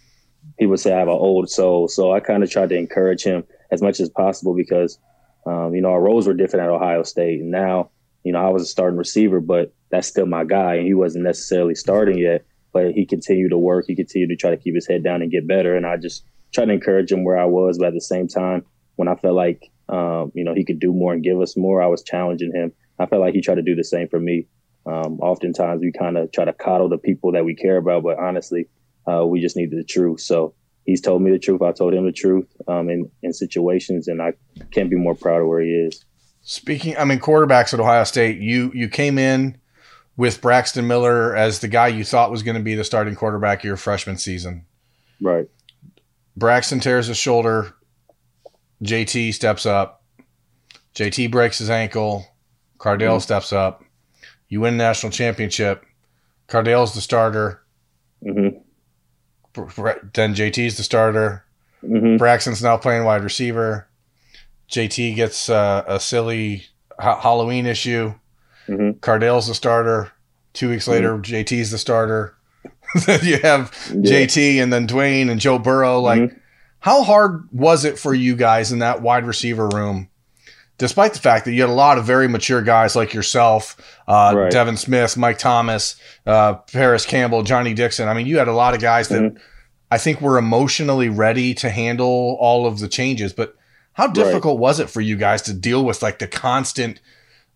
people 0.58 0.76
say 0.76 0.92
I 0.92 0.98
have 0.98 1.08
an 1.08 1.14
old 1.14 1.50
soul, 1.50 1.88
so 1.88 2.12
I 2.12 2.20
kind 2.20 2.42
of 2.42 2.50
tried 2.50 2.70
to 2.70 2.76
encourage 2.76 3.22
him 3.22 3.44
as 3.70 3.82
much 3.82 4.00
as 4.00 4.08
possible 4.10 4.54
because 4.54 4.98
um, 5.46 5.74
you 5.74 5.80
know 5.80 5.90
our 5.90 6.00
roles 6.00 6.26
were 6.26 6.34
different 6.34 6.64
at 6.64 6.70
Ohio 6.70 7.02
State, 7.02 7.40
and 7.40 7.50
now 7.50 7.90
you 8.24 8.32
know 8.32 8.44
I 8.44 8.48
was 8.48 8.62
a 8.62 8.66
starting 8.66 8.98
receiver, 8.98 9.40
but 9.40 9.72
that's 9.90 10.08
still 10.08 10.26
my 10.26 10.44
guy, 10.44 10.76
and 10.76 10.86
he 10.86 10.94
wasn't 10.94 11.24
necessarily 11.24 11.74
starting 11.74 12.18
yet. 12.18 12.44
But 12.72 12.92
he 12.92 13.04
continued 13.04 13.50
to 13.50 13.58
work. 13.58 13.84
He 13.86 13.94
continued 13.94 14.30
to 14.30 14.36
try 14.36 14.50
to 14.50 14.56
keep 14.56 14.74
his 14.74 14.88
head 14.88 15.04
down 15.04 15.20
and 15.20 15.30
get 15.30 15.46
better. 15.46 15.76
And 15.76 15.86
I 15.86 15.98
just 15.98 16.24
tried 16.54 16.66
to 16.66 16.72
encourage 16.72 17.12
him 17.12 17.22
where 17.22 17.36
I 17.36 17.44
was, 17.44 17.76
but 17.76 17.88
at 17.88 17.92
the 17.92 18.00
same 18.00 18.28
time, 18.28 18.64
when 18.96 19.08
I 19.08 19.14
felt 19.16 19.34
like 19.34 19.70
um, 19.92 20.32
you 20.34 20.42
know, 20.42 20.54
he 20.54 20.64
could 20.64 20.80
do 20.80 20.92
more 20.92 21.12
and 21.12 21.22
give 21.22 21.40
us 21.40 21.56
more. 21.56 21.82
I 21.82 21.86
was 21.86 22.02
challenging 22.02 22.52
him. 22.52 22.72
I 22.98 23.06
felt 23.06 23.20
like 23.20 23.34
he 23.34 23.42
tried 23.42 23.56
to 23.56 23.62
do 23.62 23.74
the 23.74 23.84
same 23.84 24.08
for 24.08 24.18
me. 24.18 24.46
Um, 24.86 25.20
oftentimes 25.20 25.80
we 25.80 25.92
kind 25.92 26.16
of 26.16 26.32
try 26.32 26.44
to 26.44 26.52
coddle 26.52 26.88
the 26.88 26.98
people 26.98 27.32
that 27.32 27.44
we 27.44 27.54
care 27.54 27.76
about, 27.76 28.02
but 28.02 28.18
honestly, 28.18 28.66
uh, 29.10 29.24
we 29.26 29.40
just 29.40 29.56
needed 29.56 29.78
the 29.78 29.84
truth. 29.84 30.20
So 30.20 30.54
he's 30.84 31.00
told 31.00 31.22
me 31.22 31.30
the 31.30 31.38
truth. 31.38 31.62
I 31.62 31.72
told 31.72 31.94
him 31.94 32.04
the 32.04 32.12
truth 32.12 32.46
um, 32.68 32.88
in, 32.88 33.10
in 33.22 33.32
situations, 33.32 34.08
and 34.08 34.20
I 34.20 34.32
can't 34.70 34.90
be 34.90 34.96
more 34.96 35.14
proud 35.14 35.40
of 35.40 35.48
where 35.48 35.60
he 35.60 35.70
is. 35.70 36.04
Speaking, 36.42 36.96
I 36.96 37.04
mean, 37.04 37.20
quarterbacks 37.20 37.72
at 37.72 37.80
Ohio 37.80 38.04
State, 38.04 38.38
you 38.38 38.72
you 38.74 38.88
came 38.88 39.16
in 39.16 39.58
with 40.16 40.40
Braxton 40.40 40.86
Miller 40.86 41.36
as 41.36 41.60
the 41.60 41.68
guy 41.68 41.88
you 41.88 42.04
thought 42.04 42.30
was 42.30 42.42
going 42.42 42.56
to 42.56 42.62
be 42.62 42.74
the 42.74 42.84
starting 42.84 43.14
quarterback 43.14 43.62
your 43.62 43.76
freshman 43.76 44.18
season. 44.18 44.66
Right. 45.20 45.48
Braxton 46.36 46.80
tears 46.80 47.06
his 47.06 47.16
shoulder 47.16 47.74
JT 48.82 49.32
steps 49.34 49.64
up. 49.64 50.02
JT 50.94 51.30
breaks 51.30 51.58
his 51.58 51.70
ankle. 51.70 52.26
Cardale 52.78 53.12
mm-hmm. 53.12 53.18
steps 53.20 53.52
up. 53.52 53.84
You 54.48 54.60
win 54.60 54.76
national 54.76 55.12
championship. 55.12 55.84
Cardale's 56.48 56.94
the 56.94 57.00
starter. 57.00 57.62
Mm-hmm. 58.24 58.58
Then 59.54 60.34
JT's 60.34 60.76
the 60.76 60.82
starter. 60.82 61.44
Mm-hmm. 61.82 62.16
Braxton's 62.16 62.62
now 62.62 62.76
playing 62.76 63.04
wide 63.04 63.24
receiver. 63.24 63.88
JT 64.70 65.16
gets 65.16 65.48
uh, 65.48 65.84
a 65.86 66.00
silly 66.00 66.66
ha- 66.98 67.20
Halloween 67.20 67.66
issue. 67.66 68.14
Mm-hmm. 68.68 68.98
Cardale's 69.00 69.48
the 69.48 69.54
starter. 69.54 70.12
Two 70.52 70.68
weeks 70.68 70.86
later, 70.86 71.16
mm-hmm. 71.16 71.34
JT's 71.34 71.70
the 71.70 71.78
starter. 71.78 72.34
then 73.06 73.20
you 73.24 73.38
have 73.38 73.74
yeah. 73.90 74.24
JT 74.24 74.62
and 74.62 74.72
then 74.72 74.86
Dwayne 74.86 75.30
and 75.30 75.40
Joe 75.40 75.58
Burrow. 75.58 76.00
Like, 76.00 76.20
mm-hmm. 76.20 76.38
How 76.82 77.04
hard 77.04 77.48
was 77.52 77.84
it 77.84 77.96
for 77.96 78.12
you 78.12 78.34
guys 78.34 78.72
in 78.72 78.80
that 78.80 79.02
wide 79.02 79.24
receiver 79.24 79.68
room, 79.68 80.08
despite 80.82 81.12
the 81.12 81.20
fact 81.20 81.44
that 81.44 81.52
you 81.52 81.60
had 81.60 81.70
a 81.70 81.72
lot 81.72 81.96
of 81.96 82.04
very 82.04 82.26
mature 82.26 82.60
guys 82.60 82.96
like 82.96 83.14
yourself, 83.14 83.76
uh, 84.08 84.32
right. 84.34 84.50
Devin 84.50 84.76
Smith, 84.76 85.16
Mike 85.16 85.38
Thomas, 85.38 85.94
uh, 86.26 86.54
Parris 86.54 87.06
Campbell, 87.06 87.44
Johnnie 87.44 87.72
Dixon? 87.72 88.08
I 88.08 88.14
mean, 88.14 88.26
you 88.26 88.38
had 88.38 88.48
a 88.48 88.52
lot 88.52 88.74
of 88.74 88.80
guys 88.80 89.06
that 89.10 89.22
mm-hmm. 89.22 89.36
I 89.92 89.98
think 89.98 90.20
were 90.20 90.38
emotionally 90.38 91.08
ready 91.08 91.54
to 91.54 91.70
handle 91.70 92.36
all 92.40 92.66
of 92.66 92.80
the 92.80 92.88
changes. 92.88 93.32
But 93.32 93.54
how 93.92 94.08
difficult 94.08 94.56
right. 94.56 94.62
was 94.62 94.80
it 94.80 94.90
for 94.90 95.00
you 95.00 95.16
guys 95.16 95.40
to 95.42 95.54
deal 95.54 95.84
with 95.84 96.02
like 96.02 96.18
the 96.18 96.26
constant 96.26 97.00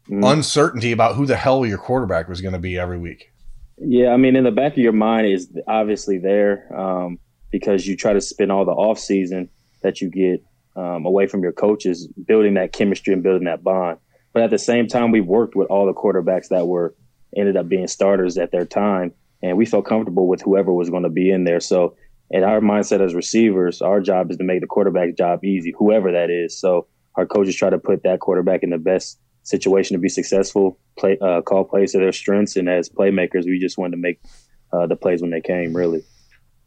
mm-hmm. 0.09 0.23
uncertainty 0.23 0.93
about 0.93 1.17
who 1.17 1.27
the 1.27 1.35
hell 1.35 1.67
your 1.67 1.79
quarterback 1.79 2.29
was 2.29 2.41
going 2.41 2.55
to 2.55 2.61
be 2.61 2.79
every 2.79 2.99
week? 2.99 3.33
Yeah, 3.79 4.11
I 4.11 4.19
mean, 4.19 4.37
in 4.37 4.45
the 4.45 4.53
back 4.53 4.75
of 4.75 4.79
your 4.79 4.93
mind 4.93 5.27
is 5.27 5.51
obviously 5.67 6.19
there. 6.19 6.73
Um, 6.79 7.19
because 7.51 7.87
you 7.87 7.97
try 7.97 8.13
to 8.13 8.21
spend 8.21 8.53
all 8.53 8.65
the 8.65 8.73
off 8.73 8.99
season 8.99 9.49
that 9.83 10.01
you 10.01 10.11
get 10.11 10.45
um, 10.77 11.07
away 11.07 11.27
from 11.27 11.43
your 11.43 11.53
coaches 11.53 12.07
building 12.27 12.55
that 12.55 12.73
chemistry 12.73 13.13
and 13.13 13.23
building 13.23 13.47
that 13.47 13.65
bond. 13.65 13.99
But 14.33 14.43
at 14.43 14.51
the 14.51 14.59
same 14.59 14.87
time, 14.87 15.11
we 15.11 15.21
worked 15.21 15.57
with 15.57 15.69
all 15.69 15.87
the 15.87 15.95
quarterbacks 15.95 16.49
that 16.49 16.67
were 16.67 16.95
ended 17.37 17.57
up 17.57 17.69
being 17.69 17.87
starters 17.87 18.37
at 18.39 18.53
their 18.53 18.67
time, 18.67 19.13
and 19.43 19.57
we 19.57 19.65
felt 19.65 19.87
comfortable 19.87 20.29
with 20.29 20.43
whoever 20.43 20.73
was 20.73 20.91
going 20.91 21.03
to 21.05 21.09
be 21.09 21.31
in 21.31 21.45
there. 21.45 21.61
So, 21.61 21.97
in 22.31 22.43
our 22.43 22.61
mindset 22.61 23.01
as 23.01 23.15
receivers, 23.15 23.81
our 23.81 24.01
job 24.01 24.31
is 24.31 24.37
to 24.37 24.45
make 24.45 24.61
the 24.61 24.67
quarterback's 24.67 25.17
job 25.17 25.45
easy, 25.45 25.73
whoever 25.79 26.13
that 26.13 26.29
is. 26.29 26.59
So, 26.59 26.87
our 27.15 27.27
coaches 27.27 27.57
try 27.57 27.71
to 27.71 27.79
put 27.79 28.03
that 28.03 28.21
quarterback 28.21 28.63
in 28.63 28.71
the 28.71 28.79
best 28.79 29.19
situation 29.43 29.95
to 29.95 30.01
be 30.01 30.09
successful, 30.09 30.79
play, 30.99 31.17
uh, 31.23 31.41
call 31.41 31.65
plays 31.65 31.93
to 31.93 31.99
their 31.99 32.13
strengths, 32.13 32.57
and 32.57 32.69
as 32.69 32.91
playmakers, 32.91 33.47
we 33.47 33.59
just 33.59 33.79
wanted 33.79 33.93
to 33.93 34.03
make 34.03 34.21
uh, 34.73 34.87
the 34.87 34.97
plays 34.97 35.23
when 35.23 35.31
they 35.31 35.41
came. 35.41 35.75
Really. 35.75 36.03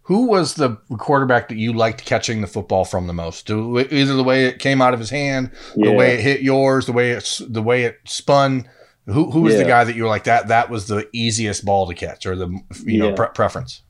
Who 0.09 0.25
was 0.25 0.55
the 0.55 0.75
quarterback 0.97 1.49
that 1.49 1.57
you 1.57 1.71
liked 1.71 2.03
catching 2.03 2.41
the 2.41 2.47
football 2.47 2.83
from 2.83 3.05
the 3.05 3.13
most? 3.13 3.47
Either 3.47 4.15
the 4.15 4.23
way 4.23 4.45
it 4.45 4.57
came 4.57 4.81
out 4.81 4.95
of 4.95 4.99
his 4.99 5.11
hand, 5.11 5.51
yeah. 5.75 5.85
the 5.85 5.91
way 5.91 6.15
it 6.15 6.21
hit 6.21 6.41
yours, 6.41 6.87
the 6.87 6.93
way 6.93 7.11
it 7.11 7.39
the 7.47 7.61
way 7.61 7.83
it 7.83 7.99
spun. 8.05 8.67
Who 9.05 9.29
who 9.29 9.41
was 9.41 9.53
yeah. 9.53 9.59
the 9.59 9.65
guy 9.65 9.83
that 9.83 9.95
you 9.95 10.01
were 10.01 10.09
like 10.09 10.23
that? 10.23 10.47
That 10.47 10.71
was 10.71 10.87
the 10.87 11.07
easiest 11.13 11.63
ball 11.63 11.87
to 11.87 11.93
catch, 11.93 12.25
or 12.25 12.35
the 12.35 12.49
you 12.85 12.97
know 12.97 13.13
pre- 13.13 13.27
preference. 13.35 13.83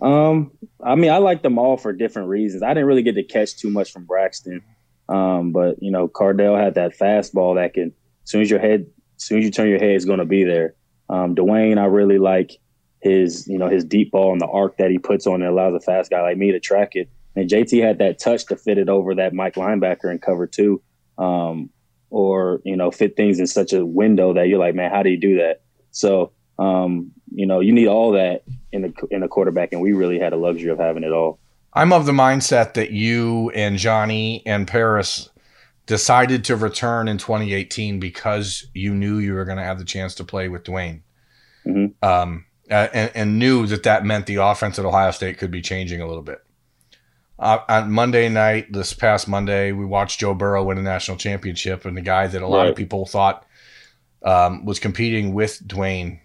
Um, 0.00 0.52
I 0.82 0.94
mean, 0.94 1.10
I 1.10 1.18
like 1.18 1.42
them 1.42 1.58
all 1.58 1.76
for 1.76 1.92
different 1.92 2.30
reasons. 2.30 2.62
I 2.62 2.68
didn't 2.68 2.86
really 2.86 3.02
get 3.02 3.16
to 3.16 3.22
catch 3.22 3.58
too 3.58 3.68
much 3.68 3.92
from 3.92 4.06
Braxton, 4.06 4.62
um, 5.10 5.52
but 5.52 5.82
you 5.82 5.90
know, 5.90 6.08
Cardale 6.08 6.58
had 6.58 6.76
that 6.76 6.96
fastball 6.96 7.56
that 7.56 7.74
can, 7.74 7.92
as 8.24 8.30
soon 8.30 8.40
as 8.40 8.48
your 8.48 8.58
head, 8.58 8.86
as 9.18 9.24
soon 9.24 9.40
as 9.40 9.44
you 9.44 9.50
turn 9.50 9.68
your 9.68 9.80
head, 9.80 9.90
it's 9.90 10.06
going 10.06 10.18
to 10.18 10.24
be 10.24 10.44
there. 10.44 10.76
Um, 11.10 11.34
Dwayne, 11.34 11.76
I 11.76 11.84
really 11.84 12.18
like 12.18 12.58
his 13.02 13.46
you 13.48 13.58
know 13.58 13.68
his 13.68 13.84
deep 13.84 14.12
ball 14.12 14.32
and 14.32 14.40
the 14.40 14.46
arc 14.46 14.76
that 14.78 14.90
he 14.90 14.98
puts 14.98 15.26
on 15.26 15.42
it 15.42 15.46
allows 15.46 15.74
a 15.74 15.80
fast 15.80 16.10
guy 16.10 16.22
like 16.22 16.38
me 16.38 16.52
to 16.52 16.60
track 16.60 16.90
it. 16.94 17.10
And 17.34 17.50
JT 17.50 17.82
had 17.82 17.98
that 17.98 18.18
touch 18.18 18.46
to 18.46 18.56
fit 18.56 18.78
it 18.78 18.88
over 18.88 19.14
that 19.14 19.34
Mike 19.34 19.54
linebacker 19.54 20.10
and 20.10 20.20
cover 20.20 20.46
two, 20.46 20.82
um, 21.18 21.70
or 22.10 22.60
you 22.64 22.76
know 22.76 22.90
fit 22.90 23.16
things 23.16 23.40
in 23.40 23.46
such 23.46 23.72
a 23.72 23.84
window 23.84 24.32
that 24.34 24.48
you're 24.48 24.58
like, 24.58 24.74
man, 24.74 24.90
how 24.90 25.02
do 25.02 25.10
you 25.10 25.18
do 25.18 25.36
that? 25.38 25.62
So 25.90 26.32
um, 26.58 27.10
you 27.34 27.46
know 27.46 27.60
you 27.60 27.72
need 27.72 27.88
all 27.88 28.12
that 28.12 28.44
in 28.70 28.82
the 28.82 28.92
in 29.10 29.20
the 29.20 29.28
quarterback, 29.28 29.72
and 29.72 29.82
we 29.82 29.92
really 29.92 30.18
had 30.18 30.32
a 30.32 30.36
luxury 30.36 30.70
of 30.70 30.78
having 30.78 31.02
it 31.02 31.12
all. 31.12 31.38
I'm 31.74 31.92
of 31.92 32.06
the 32.06 32.12
mindset 32.12 32.74
that 32.74 32.90
you 32.90 33.50
and 33.50 33.78
Johnnie 33.78 34.42
and 34.46 34.68
Parris 34.68 35.30
decided 35.86 36.44
to 36.44 36.54
return 36.54 37.08
in 37.08 37.18
2018 37.18 37.98
because 37.98 38.66
you 38.74 38.94
knew 38.94 39.18
you 39.18 39.34
were 39.34 39.44
going 39.44 39.56
to 39.56 39.64
have 39.64 39.78
the 39.78 39.84
chance 39.84 40.14
to 40.16 40.24
play 40.24 40.48
with 40.48 40.64
Dwayne. 40.64 41.00
Mm-hmm. 41.66 42.04
Um, 42.06 42.44
and, 42.72 43.10
and, 43.14 43.38
knew 43.38 43.66
that 43.66 43.82
that 43.82 44.04
meant 44.04 44.26
the 44.26 44.36
offense 44.36 44.78
at 44.78 44.84
Ohio 44.84 45.10
State 45.10 45.38
could 45.38 45.50
be 45.50 45.62
changing 45.62 46.00
a 46.00 46.06
little 46.06 46.22
bit. 46.22 46.42
Uh, 47.38 47.58
on 47.68 47.90
Monday 47.90 48.28
night, 48.28 48.72
this 48.72 48.94
past 48.94 49.26
Monday, 49.26 49.72
we 49.72 49.84
watched 49.84 50.20
Joe 50.20 50.34
Burrow 50.34 50.64
win 50.64 50.78
a 50.78 50.82
national 50.82 51.16
championship, 51.16 51.84
and 51.84 51.96
the 51.96 52.02
guy 52.02 52.26
that 52.26 52.42
a 52.42 52.46
lot 52.46 52.62
right. 52.62 52.70
of 52.70 52.76
people 52.76 53.04
thought 53.04 53.44
um, 54.24 54.64
was 54.64 54.78
competing 54.78 55.34
with 55.34 55.60
Dwayne. 55.66 56.20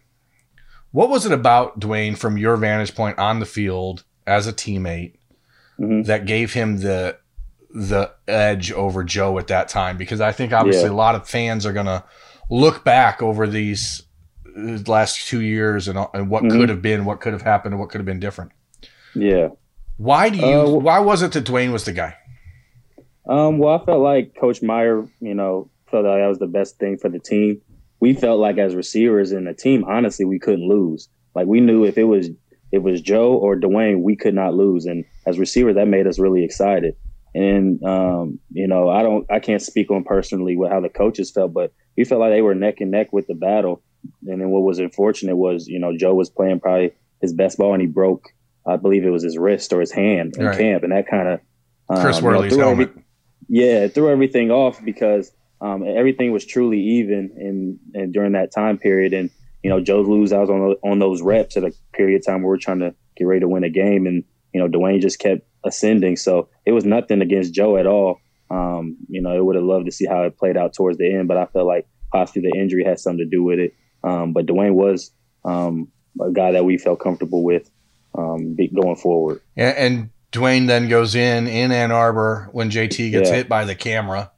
What 0.92 1.10
was 1.10 1.25
it 1.25 1.32
about 1.32 1.80
Dwayne, 1.80 2.18
from 2.18 2.38
your 2.38 2.56
vantage 2.58 2.96
point 2.96 3.18
on 3.18 3.39
the 3.39 3.46
field 3.46 4.04
as 4.25 4.48
a 4.48 4.54
teammate, 4.54 5.16
mm-hmm. 5.80 6.04
that 6.04 6.25
gave 6.25 6.54
him 6.54 6.77
the 6.77 7.18
the 7.70 8.12
edge 8.27 8.72
over 8.72 9.04
Joe 9.04 9.38
at 9.39 9.48
that 9.48 9.70
time? 9.70 9.98
Because 9.98 10.22
I 10.22 10.32
think 10.32 10.54
obviously 10.54 10.86
yeah. 10.86 10.92
a 10.92 10.96
lot 10.96 11.16
of 11.16 11.27
fans 11.27 11.66
are 11.66 11.74
gonna 11.74 12.04
look 12.50 12.84
back 12.84 13.22
over 13.22 13.48
these 13.48 14.04
last 14.58 15.28
two 15.28 15.42
years 15.42 15.88
and, 15.88 15.98
and 16.14 16.30
what 16.30 16.44
mm-hmm. 16.44 16.58
could 16.58 16.70
have 16.70 16.82
been, 16.82 17.06
what 17.06 17.22
could 17.22 17.34
have 17.34 17.42
happened, 17.42 17.74
and 17.74 17.80
what 17.80 17.90
could 17.90 18.00
have 18.00 18.06
been 18.06 18.20
different. 18.20 18.52
Yeah. 19.16 19.50
Why 19.98 20.30
do 20.30 20.38
you? 20.38 20.46
Uh, 20.46 20.70
why 20.70 21.00
was 21.00 21.22
it 21.22 21.32
that 21.34 21.46
Dwayne 21.46 21.72
was 21.72 21.86
the 21.86 21.92
guy? 21.92 22.16
Um, 23.28 23.58
well, 23.58 23.80
I 23.80 23.86
felt 23.86 24.02
like 24.02 24.36
Coach 24.40 24.62
Meyer, 24.62 25.06
you 25.20 25.34
know, 25.34 25.70
felt 25.92 26.06
like 26.06 26.20
that 26.20 26.28
was 26.28 26.40
the 26.40 26.48
best 26.48 26.78
thing 26.78 26.98
for 26.98 27.10
the 27.10 27.20
team. 27.20 27.62
We 28.00 28.14
felt 28.14 28.40
like 28.40 28.58
as 28.58 28.76
receivers 28.76 29.32
in 29.32 29.46
the 29.46 29.54
team, 29.54 29.84
honestly, 29.86 30.26
we 30.26 30.40
couldn't 30.40 30.68
lose. 30.68 31.10
Like 31.34 31.48
we 31.48 31.60
knew 31.60 31.84
if 31.84 31.98
it 31.98 32.06
was 32.06 32.30
it 32.72 32.80
was 32.80 33.02
Joe 33.02 33.34
or 33.34 33.56
Dwayne, 33.56 34.02
we 34.02 34.16
could 34.16 34.36
not 34.36 34.54
lose. 34.54 34.86
And 34.86 35.06
as 35.26 35.40
receivers, 35.40 35.76
that 35.76 35.88
made 35.88 36.08
us 36.08 36.20
really 36.20 36.44
excited. 36.44 36.96
And 37.34 37.84
um, 37.84 38.40
you 38.52 38.68
know, 38.68 38.90
I 38.90 39.04
don't, 39.04 39.26
I 39.32 39.40
can't 39.40 39.62
speak 39.62 39.92
on 39.92 40.04
personally 40.04 40.56
with 40.56 40.72
how 40.72 40.80
the 40.80 40.90
coaches 40.90 41.32
felt, 41.32 41.54
but 41.54 41.74
we 41.98 42.04
felt 42.04 42.22
like 42.22 42.32
they 42.32 42.42
were 42.42 42.56
neck 42.56 42.82
and 42.82 42.92
neck 42.92 43.12
with 43.12 43.28
the 43.28 43.36
battle. 43.36 43.82
And 44.28 44.42
then 44.42 44.50
what 44.50 44.64
was 44.64 44.80
unfortunate 44.80 45.36
was, 45.36 45.68
you 45.68 45.80
know, 45.80 45.96
Joe 45.96 46.14
was 46.14 46.30
playing 46.30 46.60
probably 46.60 46.94
his 47.22 47.34
best 47.34 47.58
ball 47.58 47.74
and 47.74 47.82
he 47.82 47.88
broke, 47.88 48.30
I 48.66 48.76
believe 48.76 49.06
it 49.06 49.10
was 49.10 49.24
his 49.24 49.38
wrist 49.38 49.74
or 49.74 49.80
his 49.80 49.92
hand 49.92 50.36
in 50.38 50.46
right. 50.46 50.58
camp, 50.58 50.84
and 50.84 50.92
that 50.92 51.08
kind 51.08 51.28
of 51.28 51.40
um, 51.90 52.02
Chris 52.02 52.22
Worley's 52.22 52.52
you 52.52 52.58
know, 52.58 52.68
helmet. 52.68 52.90
Every, 52.90 53.04
yeah, 53.48 53.86
it 53.86 53.94
threw 53.94 54.12
everything 54.12 54.52
off 54.52 54.84
because 54.84 55.32
um, 55.62 55.84
everything 55.88 56.32
was 56.32 56.46
truly 56.46 56.80
even 56.80 57.32
in, 57.38 57.80
in 57.94 58.12
during 58.12 58.34
that 58.34 58.52
time 58.52 58.78
period. 58.78 59.14
And 59.14 59.30
you 59.64 59.70
know, 59.70 59.80
Joe 59.80 60.02
lose 60.02 60.34
out 60.34 60.50
on 60.50 60.76
on 60.84 61.00
those 61.00 61.22
reps 61.22 61.58
at 61.58 61.64
a 61.64 61.72
period 61.94 62.20
of 62.20 62.26
time 62.26 62.42
where 62.42 62.50
we're 62.50 62.58
trying 62.58 62.80
to 62.80 62.94
get 63.16 63.26
ready 63.26 63.40
to 63.42 63.48
win 63.48 63.64
a 63.64 63.70
game, 63.70 64.06
and 64.06 64.24
you 64.54 64.60
know, 64.60 64.68
Dwayne 64.68 65.02
just 65.02 65.20
kept 65.20 65.48
ascending. 65.66 66.18
So 66.18 66.50
it 66.66 66.72
was 66.72 66.86
nothing 66.86 67.22
against 67.22 67.54
Joe 67.54 67.78
at 67.78 67.88
all. 67.88 68.20
Um, 68.50 68.98
you 69.10 69.22
know, 69.22 69.36
I 69.36 69.40
would 69.40 69.56
have 69.56 69.66
loved 69.66 69.86
to 69.86 69.92
see 69.92 70.06
how 70.06 70.24
it 70.24 70.38
played 70.38 70.58
out 70.58 70.74
towards 70.74 70.98
the 70.98 71.14
end, 71.14 71.28
but 71.28 71.38
I 71.38 71.46
felt 71.48 71.68
like 71.68 71.88
possibly 72.12 72.50
the 72.50 72.58
injury 72.58 72.84
had 72.84 73.00
something 73.00 73.20
to 73.20 73.26
do 73.26 73.44
with 73.44 73.60
it. 73.60 73.74
Um, 74.04 74.34
but 74.34 74.46
Dwayne 74.46 74.74
was 74.74 75.12
um, 75.44 75.92
a 76.22 76.32
guy 76.32 76.51
that 76.51 76.66
we 76.66 76.77
felt 76.77 77.00
comfortable 77.00 77.44
with 77.44 77.70
um, 78.16 78.56
going 78.56 78.96
forward. 78.96 79.42
And, 79.56 79.77
and, 79.77 80.10
Dwayne 80.34 80.68
then 80.68 80.89
goes 80.89 81.16
in 81.16 81.48
in 81.48 81.72
Ann 81.72 81.92
Arbor 81.92 82.50
when 82.51 82.70
JT 82.70 83.12
gets 83.12 83.30
yeah. 83.30 83.36
hit 83.38 83.50
by 83.50 83.63
the 83.63 83.75
camera. 83.75 84.30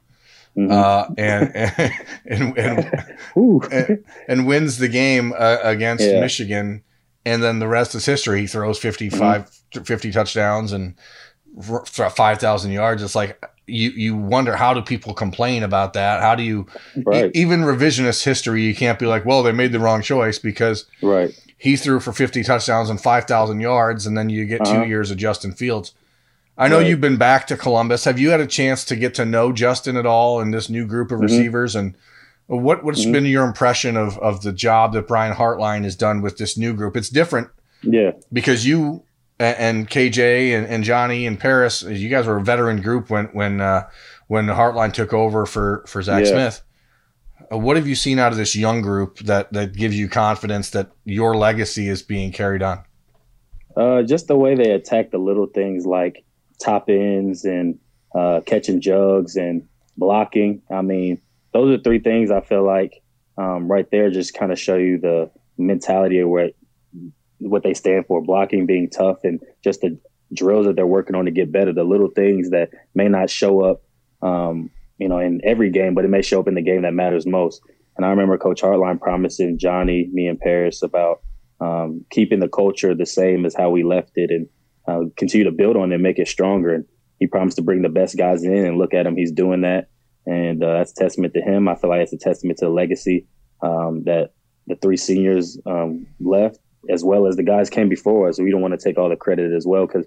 Mm-hmm. 0.56 0.72
Uh, 0.72 1.06
and, 1.18 1.56
and, 2.26 2.58
and, 2.58 3.06
and, 3.72 4.06
and, 4.28 4.48
wins 4.48 4.78
the 4.78 4.88
game 4.88 5.34
uh, 5.38 5.58
against 5.64 6.06
yeah. 6.06 6.20
Michigan. 6.20 6.84
And 7.26 7.42
then 7.42 7.58
the 7.58 7.68
rest 7.68 7.96
is 7.96 8.06
history. 8.06 8.42
He 8.42 8.48
throws 8.48 8.78
55, 8.78 9.46
mm-hmm. 9.46 9.84
50 9.84 10.12
touchdowns 10.12 10.74
and 10.74 10.96
5,000 11.60 12.72
yards. 12.72 13.02
It's 13.02 13.16
like 13.16 13.44
you 13.70 13.92
you 13.92 14.16
wonder 14.16 14.56
how 14.56 14.74
do 14.74 14.82
people 14.82 15.14
complain 15.14 15.64
about 15.64 15.94
that? 15.94 16.22
How 16.22 16.36
do 16.36 16.44
you 16.44 16.68
right. 17.06 17.26
e- 17.26 17.40
even 17.40 17.62
revisionist 17.62 18.24
history? 18.24 18.64
You 18.64 18.76
can't 18.76 19.00
be 19.00 19.06
like, 19.06 19.26
well, 19.26 19.44
they 19.44 19.52
made 19.52 19.72
the 19.72 19.80
wrong 19.80 20.02
choice 20.02 20.40
because 20.40 20.86
right. 21.02 21.32
he 21.58 21.76
threw 21.76 22.00
for 22.00 22.12
fifty 22.12 22.44
touchdowns 22.44 22.90
and 22.90 23.00
five 23.00 23.26
thousand 23.26 23.62
yards, 23.62 24.06
and 24.06 24.18
then 24.18 24.30
you 24.30 24.46
get 24.46 24.62
uh-huh. 24.62 24.84
two 24.84 24.90
years 24.90 25.12
of 25.12 25.18
Justin 25.18 25.52
Fields. 25.52 25.94
I 26.58 26.68
know 26.68 26.80
right. 26.80 26.88
you've 26.88 27.00
been 27.00 27.18
back 27.18 27.48
to 27.48 27.56
Columbus. 27.56 28.04
Have 28.04 28.20
you 28.20 28.32
had 28.32 28.42
a 28.42 28.48
chance 28.48 28.84
to 28.86 28.98
get 28.98 29.14
to 29.16 29.26
know 29.26 29.54
Justin 29.54 29.96
at 29.96 30.06
all 30.06 30.42
in 30.42 30.52
this 30.52 30.70
new 30.70 30.86
group 30.86 31.10
of 31.10 31.20
mm-hmm. 31.20 31.28
receivers? 31.28 31.76
And 31.76 31.96
what 32.48 32.84
what's 32.84 33.04
mm-hmm. 33.04 33.12
been 33.14 33.26
your 33.26 33.46
impression 33.46 33.96
of 33.96 34.18
of 34.20 34.42
the 34.42 34.52
job 34.52 34.94
that 34.94 35.08
Brian 35.08 35.34
Hartline 35.34 35.84
has 35.84 35.96
done 35.96 36.22
with 36.22 36.38
this 36.38 36.58
new 36.58 36.74
group? 36.74 36.98
It's 36.98 37.10
different, 37.10 37.48
yeah, 37.82 38.12
because 38.34 38.66
you 38.66 39.04
and 39.40 39.90
KJ 39.90 40.58
and, 40.58 40.68
and 40.68 40.84
Johnnie 40.84 41.26
and 41.26 41.40
Parris, 41.40 41.82
you 41.82 42.10
guys 42.10 42.28
were 42.28 42.38
a 42.38 42.44
veteran 42.44 42.82
group 42.82 43.10
when 43.10 43.26
when 43.28 43.62
uh, 43.62 43.90
when 44.28 44.48
Hartline 44.48 44.94
took 44.94 45.14
over 45.14 45.46
for 45.46 45.84
for 45.88 46.02
Zach 46.02 46.26
yeah. 46.26 46.32
Smith. 46.32 46.62
Uh, 47.52 47.58
what 47.58 47.78
have 47.78 47.88
you 47.88 47.96
seen 47.96 48.20
out 48.20 48.32
of 48.32 48.38
this 48.38 48.56
young 48.56 48.82
group 48.82 49.20
that 49.20 49.52
that 49.54 49.74
gives 49.74 49.98
you 49.98 50.10
confidence 50.10 50.72
that 50.72 50.92
your 51.06 51.36
legacy 51.36 51.88
is 51.88 52.02
being 52.02 52.32
carried 52.32 52.62
on? 52.62 52.84
Uh, 53.76 54.04
just 54.04 54.28
the 54.28 54.36
way 54.36 54.56
they 54.56 54.72
attack 54.72 55.12
the 55.12 55.18
little 55.18 55.48
things 55.48 55.86
like 55.86 56.26
top 56.62 56.90
ends 56.90 57.46
and 57.46 57.80
uh, 58.14 58.42
catching 58.46 58.82
jugs 58.82 59.36
and 59.36 59.68
blocking. 59.96 60.62
I 60.70 60.82
mean, 60.82 61.22
those 61.54 61.80
are 61.80 61.82
three 61.82 62.00
things 62.00 62.30
I 62.30 62.42
feel 62.42 62.66
like 62.66 63.02
um, 63.38 63.72
right 63.72 63.90
there 63.90 64.10
just 64.10 64.34
kind 64.34 64.52
of 64.52 64.60
show 64.60 64.76
you 64.76 65.00
the 65.00 65.32
mentality 65.58 66.20
of 66.20 66.30
where 66.30 66.52
what 67.40 67.64
they 67.64 67.74
stand 67.74 68.06
for, 68.06 68.22
blocking, 68.22 68.66
being 68.66 68.90
tough, 68.90 69.20
and 69.24 69.40
just 69.64 69.82
the 69.82 69.98
drills 70.34 70.66
that 70.66 70.76
they're 70.76 70.86
working 70.86 71.16
on 71.16 71.26
to 71.26 71.32
get 71.32 71.52
better. 71.52 71.74
The 71.74 71.84
little 71.84 72.10
things 72.10 72.52
that 72.52 72.70
may 72.94 73.08
not 73.08 73.30
show 73.30 73.62
up, 73.62 73.82
um, 74.22 74.70
you 74.98 75.08
know, 75.08 75.20
in 75.20 75.42
every 75.44 75.72
game, 75.72 75.96
but 75.96 76.06
it 76.06 76.10
may 76.10 76.22
show 76.22 76.40
up 76.40 76.48
in 76.48 76.56
the 76.56 76.62
game 76.62 76.84
that 76.84 76.94
matters 76.94 77.26
most. 77.26 77.62
And 77.98 78.06
I 78.06 78.10
remember 78.10 78.38
Coach 78.38 78.62
Hartline 78.62 79.00
promising 79.00 79.58
Johnnie, 79.58 80.10
me, 80.12 80.28
and 80.28 80.40
Parris 80.40 80.84
about 80.84 81.22
um, 81.60 82.06
keeping 82.12 82.40
the 82.40 82.48
culture 82.48 82.94
the 82.96 83.06
same 83.06 83.46
as 83.46 83.56
how 83.56 83.70
we 83.70 83.84
left 83.84 84.12
it, 84.16 84.30
and 84.30 84.48
uh, 84.88 85.10
continue 85.18 85.46
to 85.46 85.52
build 85.52 85.76
on 85.76 85.92
it, 85.92 85.96
and 85.96 86.04
make 86.04 86.20
it 86.20 86.28
stronger. 86.28 86.74
And 86.74 86.86
he 87.20 87.28
promised 87.28 87.58
to 87.58 87.64
bring 87.64 87.82
the 87.82 87.90
best 87.90 88.18
guys 88.18 88.44
in, 88.44 88.66
and 88.66 88.78
look 88.78 88.94
at 88.94 89.06
him, 89.06 89.16
he's 89.16 89.32
doing 89.32 89.62
that, 89.62 89.90
and 90.26 90.64
uh, 90.64 90.74
that's 90.74 90.94
testament 90.94 91.34
to 91.34 91.42
him. 91.42 91.68
I 91.68 91.76
feel 91.76 91.90
like 91.90 92.02
it's 92.02 92.14
a 92.14 92.18
testament 92.18 92.60
to 92.60 92.66
the 92.66 92.72
legacy 92.72 93.28
um, 93.62 94.04
that 94.06 94.32
the 94.68 94.76
three 94.76 94.98
seniors 94.98 95.60
um, 95.66 96.06
left 96.20 96.60
as 96.90 97.04
well 97.04 97.28
as 97.28 97.36
the 97.36 97.44
guys 97.44 97.70
came 97.70 97.90
before 97.90 98.30
us. 98.30 98.40
We 98.40 98.52
don't 98.52 98.62
want 98.62 98.80
to 98.80 98.84
take 98.84 98.98
all 98.98 99.10
the 99.10 99.16
credit 99.16 99.52
as 99.54 99.66
well 99.66 99.86
because 99.86 100.06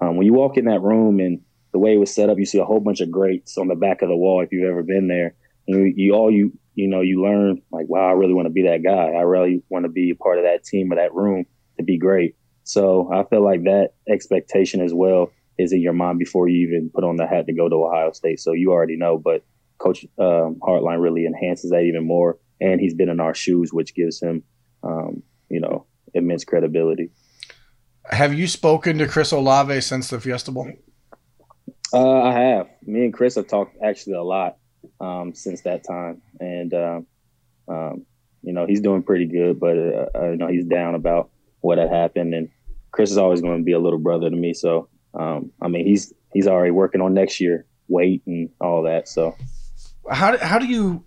um, 0.00 0.16
when 0.16 0.26
you 0.26 0.32
walk 0.32 0.56
in 0.56 0.66
that 0.66 0.82
room 0.82 1.20
and 1.20 1.40
the 1.72 1.78
way 1.78 1.94
it 1.94 1.98
was 1.98 2.14
set 2.14 2.28
up, 2.28 2.38
you 2.38 2.46
see 2.46 2.58
a 2.58 2.64
whole 2.64 2.80
bunch 2.80 3.00
of 3.00 3.10
greats 3.10 3.56
on 3.58 3.68
the 3.68 3.74
back 3.74 4.02
of 4.02 4.08
the 4.08 4.16
wall. 4.16 4.42
If 4.42 4.52
you've 4.52 4.70
ever 4.70 4.82
been 4.82 5.08
there, 5.08 5.34
you, 5.66 5.92
you 5.96 6.14
all 6.14 6.30
you 6.30 6.52
you 6.74 6.88
know 6.88 7.00
you 7.00 7.22
learn 7.22 7.62
like, 7.70 7.88
wow, 7.88 8.08
I 8.08 8.12
really 8.12 8.34
want 8.34 8.46
to 8.46 8.52
be 8.52 8.62
that 8.62 8.82
guy. 8.82 9.08
I 9.16 9.22
really 9.22 9.62
want 9.68 9.84
to 9.84 9.88
be 9.88 10.10
a 10.10 10.14
part 10.14 10.38
of 10.38 10.44
that 10.44 10.64
team 10.64 10.92
or 10.92 10.96
that 10.96 11.14
room 11.14 11.46
to 11.78 11.82
be 11.82 11.98
great. 11.98 12.36
So 12.64 13.10
I 13.12 13.24
feel 13.24 13.42
like 13.42 13.64
that 13.64 13.90
expectation 14.08 14.80
as 14.80 14.94
well 14.94 15.32
is 15.58 15.72
in 15.72 15.80
your 15.80 15.92
mind 15.92 16.18
before 16.18 16.48
you 16.48 16.68
even 16.68 16.90
put 16.94 17.04
on 17.04 17.16
the 17.16 17.26
hat 17.26 17.46
to 17.46 17.52
go 17.52 17.68
to 17.68 17.84
Ohio 17.84 18.12
State. 18.12 18.40
So 18.40 18.52
you 18.52 18.72
already 18.72 18.96
know, 18.96 19.18
but 19.18 19.44
Coach 19.78 20.04
um, 20.18 20.56
Hartline 20.62 21.00
really 21.02 21.26
enhances 21.26 21.70
that 21.70 21.82
even 21.82 22.06
more, 22.06 22.38
and 22.60 22.80
he's 22.80 22.94
been 22.94 23.08
in 23.08 23.20
our 23.20 23.34
shoes, 23.34 23.72
which 23.72 23.94
gives 23.94 24.20
him, 24.20 24.44
um, 24.82 25.22
you 25.48 25.60
know, 25.60 25.86
immense 26.14 26.44
credibility. 26.44 27.10
Have 28.06 28.34
you 28.34 28.46
spoken 28.46 28.98
to 28.98 29.06
Chris 29.06 29.32
Olave 29.32 29.80
since 29.80 30.08
the 30.08 30.20
Fiesta 30.20 30.50
Bowl? 30.50 30.70
Uh, 31.92 32.22
I 32.22 32.32
have. 32.32 32.68
Me 32.84 33.04
and 33.04 33.12
Chris 33.12 33.36
have 33.36 33.46
talked 33.46 33.76
actually 33.82 34.14
a 34.14 34.22
lot 34.22 34.56
um, 35.00 35.34
since 35.34 35.62
that 35.62 35.84
time, 35.84 36.22
and 36.40 36.72
um, 36.74 37.06
um, 37.68 38.06
you 38.42 38.52
know 38.52 38.66
he's 38.66 38.80
doing 38.80 39.02
pretty 39.02 39.26
good. 39.26 39.60
But 39.60 39.76
uh, 39.78 40.06
uh, 40.14 40.30
you 40.30 40.36
know 40.36 40.48
he's 40.48 40.64
down 40.64 40.94
about 40.94 41.30
what 41.60 41.78
had 41.78 41.90
happened, 41.90 42.34
and 42.34 42.48
Chris 42.90 43.10
is 43.10 43.18
always 43.18 43.40
going 43.40 43.58
to 43.58 43.64
be 43.64 43.72
a 43.72 43.78
little 43.78 43.98
brother 43.98 44.30
to 44.30 44.36
me. 44.36 44.54
So 44.54 44.88
um, 45.14 45.52
I 45.60 45.68
mean 45.68 45.86
he's 45.86 46.12
he's 46.32 46.46
already 46.46 46.70
working 46.70 47.00
on 47.00 47.14
next 47.14 47.40
year 47.40 47.66
weight 47.88 48.22
and 48.26 48.48
all 48.60 48.82
that. 48.82 49.06
So 49.08 49.36
how 50.10 50.36
how 50.38 50.58
do 50.58 50.66
you? 50.66 51.04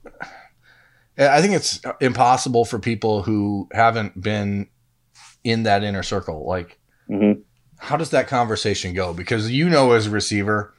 I 1.17 1.41
think 1.41 1.53
it's 1.53 1.79
impossible 2.01 2.65
for 2.65 2.77
people 2.77 3.23
who 3.23 3.69
haven't 3.71 4.21
been 4.21 4.67
in 5.45 5.63
that 5.63 5.83
inner 5.83 6.03
circle? 6.03 6.45
Like, 6.45 6.77
mm-hmm. 7.09 7.39
how 7.77 7.95
does 7.95 8.09
that 8.09 8.27
conversation 8.27 8.93
go? 8.93 9.13
Because 9.13 9.49
you 9.49 9.69
know, 9.69 9.93
as 9.93 10.07
a 10.07 10.09
receiver, 10.09 10.73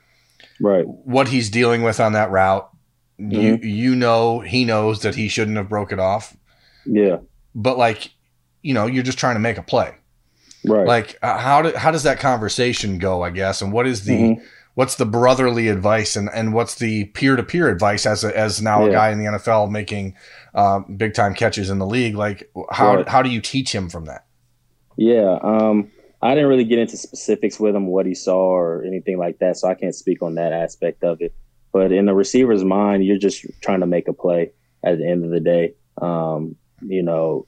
right, 0.61 0.85
what 0.87 1.29
he's 1.29 1.49
dealing 1.49 1.83
with 1.83 1.99
on 2.01 2.13
that 2.13 2.31
route. 2.31 2.71
Mm-hmm. 3.19 3.41
You 3.41 3.59
you 3.63 3.97
know 3.97 4.41
he 4.41 4.67
knows 4.67 5.01
that 5.01 5.15
he 5.15 5.29
shouldn't 5.29 5.57
have 5.57 5.71
broke 5.71 5.91
it 5.91 5.99
off. 5.99 6.37
Yeah, 6.85 7.19
but 7.55 7.79
like, 7.79 8.11
you 8.61 8.75
know, 8.75 8.87
you're 8.87 9.03
just 9.03 9.19
trying 9.19 9.37
to 9.37 9.41
make 9.41 9.57
a 9.57 9.63
play. 9.63 9.95
Right. 10.67 10.87
Like, 10.87 11.19
uh, 11.23 11.39
how 11.39 11.63
do, 11.63 11.73
how 11.77 11.91
does 11.91 12.03
that 12.03 12.19
conversation 12.19 12.99
go? 12.99 13.23
I 13.23 13.31
guess, 13.31 13.63
and 13.63 13.73
what 13.73 13.87
is 13.87 14.05
the 14.05 14.19
mm-hmm. 14.19 14.45
what's 14.75 14.97
the 14.97 15.07
brotherly 15.07 15.69
advice 15.69 16.17
and, 16.17 16.29
and 16.35 16.53
what's 16.53 16.75
the 16.75 17.07
peer 17.07 17.37
to 17.37 17.43
peer 17.43 17.69
advice 17.69 18.05
as 18.05 18.25
a, 18.25 18.37
as 18.37 18.61
now 18.61 18.83
yeah. 18.83 18.89
a 18.89 18.93
guy 18.93 19.11
in 19.11 19.19
the 19.19 19.25
NFL 19.25 19.71
making 19.71 20.15
um, 20.55 20.97
big 20.97 21.15
time 21.15 21.35
catches 21.35 21.71
in 21.71 21.79
the 21.79 21.87
league? 21.87 22.17
Like, 22.17 22.51
how 22.71 22.97
right. 22.97 23.09
how 23.09 23.23
do 23.23 23.31
you 23.31 23.41
teach 23.41 23.75
him 23.75 23.89
from 23.89 24.07
that? 24.07 24.27
Yeah. 24.97 25.39
Um, 25.43 25.91
I 26.23 26.35
didn't 26.35 26.49
really 26.49 26.65
get 26.65 26.79
into 26.79 26.97
specifics 26.97 27.61
with 27.61 27.77
him, 27.77 27.87
what 27.87 28.07
he 28.07 28.15
saw 28.15 28.55
or 28.55 28.85
anything 28.85 29.19
like 29.19 29.39
that, 29.39 29.57
so 29.57 29.69
I 29.69 29.75
can't 29.75 29.95
speak 29.95 30.23
on 30.23 30.37
that 30.37 30.53
aspect 30.53 31.05
of 31.05 31.21
it. 31.21 31.35
But 31.73 31.93
in 31.93 32.07
the 32.07 32.15
receiver's 32.15 32.65
mind, 32.65 33.05
you're 33.05 33.19
just 33.19 33.45
trying 33.61 33.81
to 33.81 33.87
make 33.87 34.09
a 34.09 34.13
play 34.13 34.53
at 34.83 34.99
the 34.99 35.07
end 35.07 35.25
of 35.25 35.31
the 35.31 35.41
day. 35.41 35.75
Um, 36.01 36.57
you 36.81 37.03
know, 37.03 37.47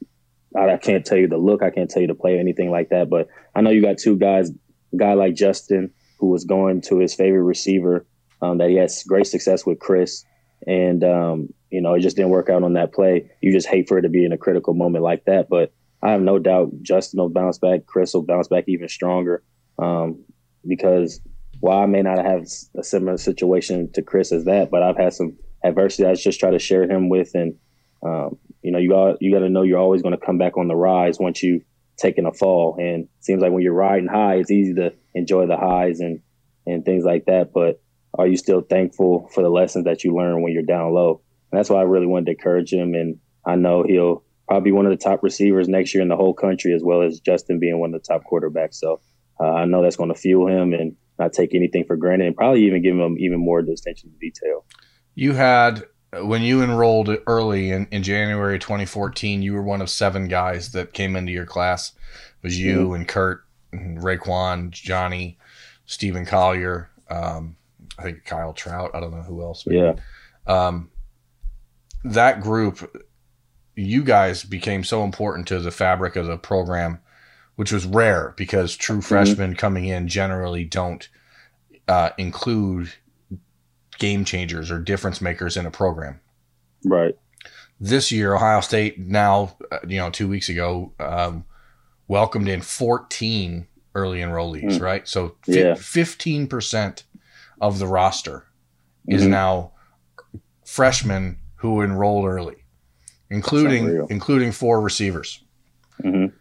I, 0.56 0.74
I, 0.74 0.76
can't 0.76 1.04
tell 1.04 1.18
you 1.18 1.28
the 1.28 1.38
look, 1.38 1.62
I 1.62 1.70
can't 1.70 1.90
tell 1.90 2.02
you 2.02 2.08
the 2.08 2.14
play, 2.14 2.36
or 2.36 2.40
anything 2.40 2.70
like 2.70 2.90
that. 2.90 3.08
But 3.08 3.28
I 3.54 3.62
know 3.62 3.70
you 3.70 3.82
got 3.82 3.98
two 3.98 4.16
guys, 4.16 4.50
a 4.50 4.96
guy 4.96 5.14
like 5.14 5.34
Justin, 5.34 5.92
who 6.18 6.28
was 6.28 6.44
going 6.44 6.82
to 6.82 6.98
his 6.98 7.14
favorite 7.14 7.42
receiver, 7.42 8.06
um, 8.42 8.58
that 8.58 8.70
he 8.70 8.76
has 8.76 9.02
great 9.04 9.26
success 9.26 9.64
with 9.64 9.78
Chris. 9.78 10.24
And, 10.66 11.04
um, 11.04 11.48
you 11.70 11.80
know, 11.80 11.94
it 11.94 12.00
just 12.00 12.16
didn't 12.16 12.30
work 12.30 12.50
out 12.50 12.62
on 12.62 12.74
that 12.74 12.92
play. 12.92 13.30
You 13.40 13.52
just 13.52 13.68
hate 13.68 13.88
for 13.88 13.98
it 13.98 14.02
to 14.02 14.08
be 14.08 14.24
in 14.24 14.32
a 14.32 14.38
critical 14.38 14.74
moment 14.74 15.04
like 15.04 15.24
that. 15.24 15.48
But 15.48 15.72
I 16.02 16.12
have 16.12 16.20
no 16.20 16.38
doubt 16.38 16.70
Justin 16.82 17.20
will 17.20 17.28
bounce 17.28 17.58
back. 17.58 17.86
Chris 17.86 18.14
will 18.14 18.22
bounce 18.22 18.48
back 18.48 18.64
even 18.68 18.88
stronger 18.88 19.42
um, 19.78 20.24
because 20.66 21.20
while 21.60 21.78
I 21.78 21.86
may 21.86 22.02
not 22.02 22.24
have 22.24 22.46
a 22.76 22.84
similar 22.84 23.16
situation 23.16 23.90
to 23.92 24.02
Chris 24.02 24.32
as 24.32 24.44
that, 24.44 24.70
but 24.70 24.82
I've 24.82 24.96
had 24.96 25.12
some 25.12 25.36
adversity 25.64 26.06
I 26.06 26.14
just 26.14 26.38
try 26.38 26.50
to 26.50 26.58
share 26.58 26.88
him 26.88 27.08
with. 27.08 27.34
And, 27.34 27.56
um, 28.02 28.38
you 28.62 28.70
know, 28.70 28.78
you 28.78 28.90
got, 28.90 29.20
you 29.20 29.32
got 29.32 29.40
to 29.40 29.48
know 29.48 29.62
you're 29.62 29.78
always 29.78 30.02
going 30.02 30.16
to 30.16 30.24
come 30.24 30.38
back 30.38 30.56
on 30.56 30.68
the 30.68 30.76
rise 30.76 31.18
once 31.18 31.42
you've 31.42 31.64
taken 31.96 32.26
a 32.26 32.32
fall. 32.32 32.76
And 32.78 33.04
it 33.04 33.10
seems 33.20 33.42
like 33.42 33.52
when 33.52 33.62
you're 33.62 33.72
riding 33.72 34.08
high, 34.08 34.36
it's 34.36 34.52
easy 34.52 34.74
to 34.74 34.94
enjoy 35.14 35.46
the 35.46 35.56
highs 35.56 35.98
and, 35.98 36.20
and 36.64 36.84
things 36.84 37.04
like 37.04 37.24
that. 37.26 37.52
But 37.52 37.80
are 38.16 38.26
you 38.26 38.36
still 38.36 38.60
thankful 38.60 39.28
for 39.34 39.42
the 39.42 39.50
lessons 39.50 39.84
that 39.86 40.04
you 40.04 40.14
learn 40.14 40.42
when 40.42 40.52
you're 40.52 40.62
down 40.62 40.92
low? 40.92 41.22
And 41.50 41.58
that's 41.58 41.70
why 41.70 41.80
I 41.80 41.84
really 41.84 42.06
wanted 42.06 42.26
to 42.26 42.32
encourage 42.32 42.72
him. 42.72 42.94
And 42.94 43.18
I 43.44 43.56
know 43.56 43.82
he'll, 43.82 44.22
probably 44.48 44.72
one 44.72 44.86
of 44.86 44.90
the 44.90 44.96
top 44.96 45.22
receivers 45.22 45.68
next 45.68 45.94
year 45.94 46.02
in 46.02 46.08
the 46.08 46.16
whole 46.16 46.34
country, 46.34 46.74
as 46.74 46.82
well 46.82 47.02
as 47.02 47.20
Justin 47.20 47.58
being 47.58 47.78
one 47.78 47.94
of 47.94 48.02
the 48.02 48.06
top 48.06 48.22
quarterbacks. 48.30 48.74
So 48.74 49.00
uh, 49.38 49.52
I 49.52 49.64
know 49.66 49.82
that's 49.82 49.96
going 49.96 50.12
to 50.12 50.18
fuel 50.18 50.48
him 50.48 50.72
and 50.72 50.96
not 51.18 51.32
take 51.32 51.54
anything 51.54 51.84
for 51.84 51.96
granted, 51.96 52.26
and 52.26 52.36
probably 52.36 52.64
even 52.64 52.82
give 52.82 52.96
him 52.96 53.16
even 53.18 53.38
more 53.38 53.60
attention 53.60 54.10
to 54.10 54.18
detail. 54.18 54.64
You 55.14 55.34
had 55.34 55.84
when 56.22 56.42
you 56.42 56.62
enrolled 56.62 57.10
early 57.26 57.70
in, 57.70 57.86
in 57.90 58.02
January 58.02 58.58
2014, 58.58 59.42
you 59.42 59.52
were 59.52 59.62
one 59.62 59.82
of 59.82 59.90
seven 59.90 60.26
guys 60.26 60.72
that 60.72 60.94
came 60.94 61.16
into 61.16 61.32
your 61.32 61.44
class. 61.44 61.92
It 62.42 62.46
was 62.46 62.58
you 62.58 62.86
mm-hmm. 62.86 62.94
and 62.94 63.08
Kurt, 63.08 63.44
and 63.72 63.98
Raekwon, 63.98 64.70
Johnnie, 64.70 65.38
Stephen 65.84 66.24
Collier, 66.24 66.90
um, 67.10 67.56
I 67.98 68.02
think 68.04 68.24
Kyle 68.24 68.54
Trout. 68.54 68.92
I 68.94 69.00
don't 69.00 69.10
know 69.10 69.22
who 69.22 69.42
else. 69.42 69.66
Maybe. 69.66 69.80
Yeah. 69.80 69.94
Um, 70.46 70.90
that 72.04 72.40
group 72.40 73.07
you 73.78 74.02
guys 74.02 74.42
became 74.42 74.82
so 74.82 75.04
important 75.04 75.46
to 75.48 75.60
the 75.60 75.70
fabric 75.70 76.16
of 76.16 76.26
the 76.26 76.36
program, 76.36 76.98
which 77.54 77.72
was 77.72 77.86
rare 77.86 78.34
because 78.36 78.76
true 78.76 78.96
mm-hmm. 78.96 79.02
freshmen 79.02 79.54
coming 79.54 79.84
in 79.84 80.08
generally 80.08 80.64
don't 80.64 81.08
uh, 81.86 82.10
include 82.18 82.92
game 83.98 84.24
changers 84.24 84.70
or 84.70 84.80
difference 84.80 85.20
makers 85.20 85.56
in 85.56 85.64
a 85.64 85.70
program. 85.70 86.20
Right. 86.84 87.16
This 87.80 88.10
year, 88.10 88.34
Ohio 88.34 88.60
State 88.60 88.98
now, 88.98 89.56
uh, 89.70 89.78
you 89.86 89.98
know, 89.98 90.10
two 90.10 90.28
weeks 90.28 90.48
ago, 90.48 90.92
um, 90.98 91.44
welcomed 92.08 92.48
in 92.48 92.60
14 92.60 93.66
early 93.94 94.18
enrollees, 94.18 94.78
mm. 94.78 94.80
right? 94.80 95.06
So 95.06 95.36
yeah. 95.46 95.74
15% 95.74 97.04
of 97.60 97.78
the 97.78 97.86
roster 97.86 98.46
mm-hmm. 99.08 99.12
is 99.12 99.26
now 99.26 99.72
freshmen 100.64 101.38
who 101.56 101.80
enrolled 101.80 102.26
early 102.26 102.64
including 103.30 104.06
including 104.10 104.52
four 104.52 104.80
receivers. 104.80 105.42
Mm-hmm. 106.02 106.36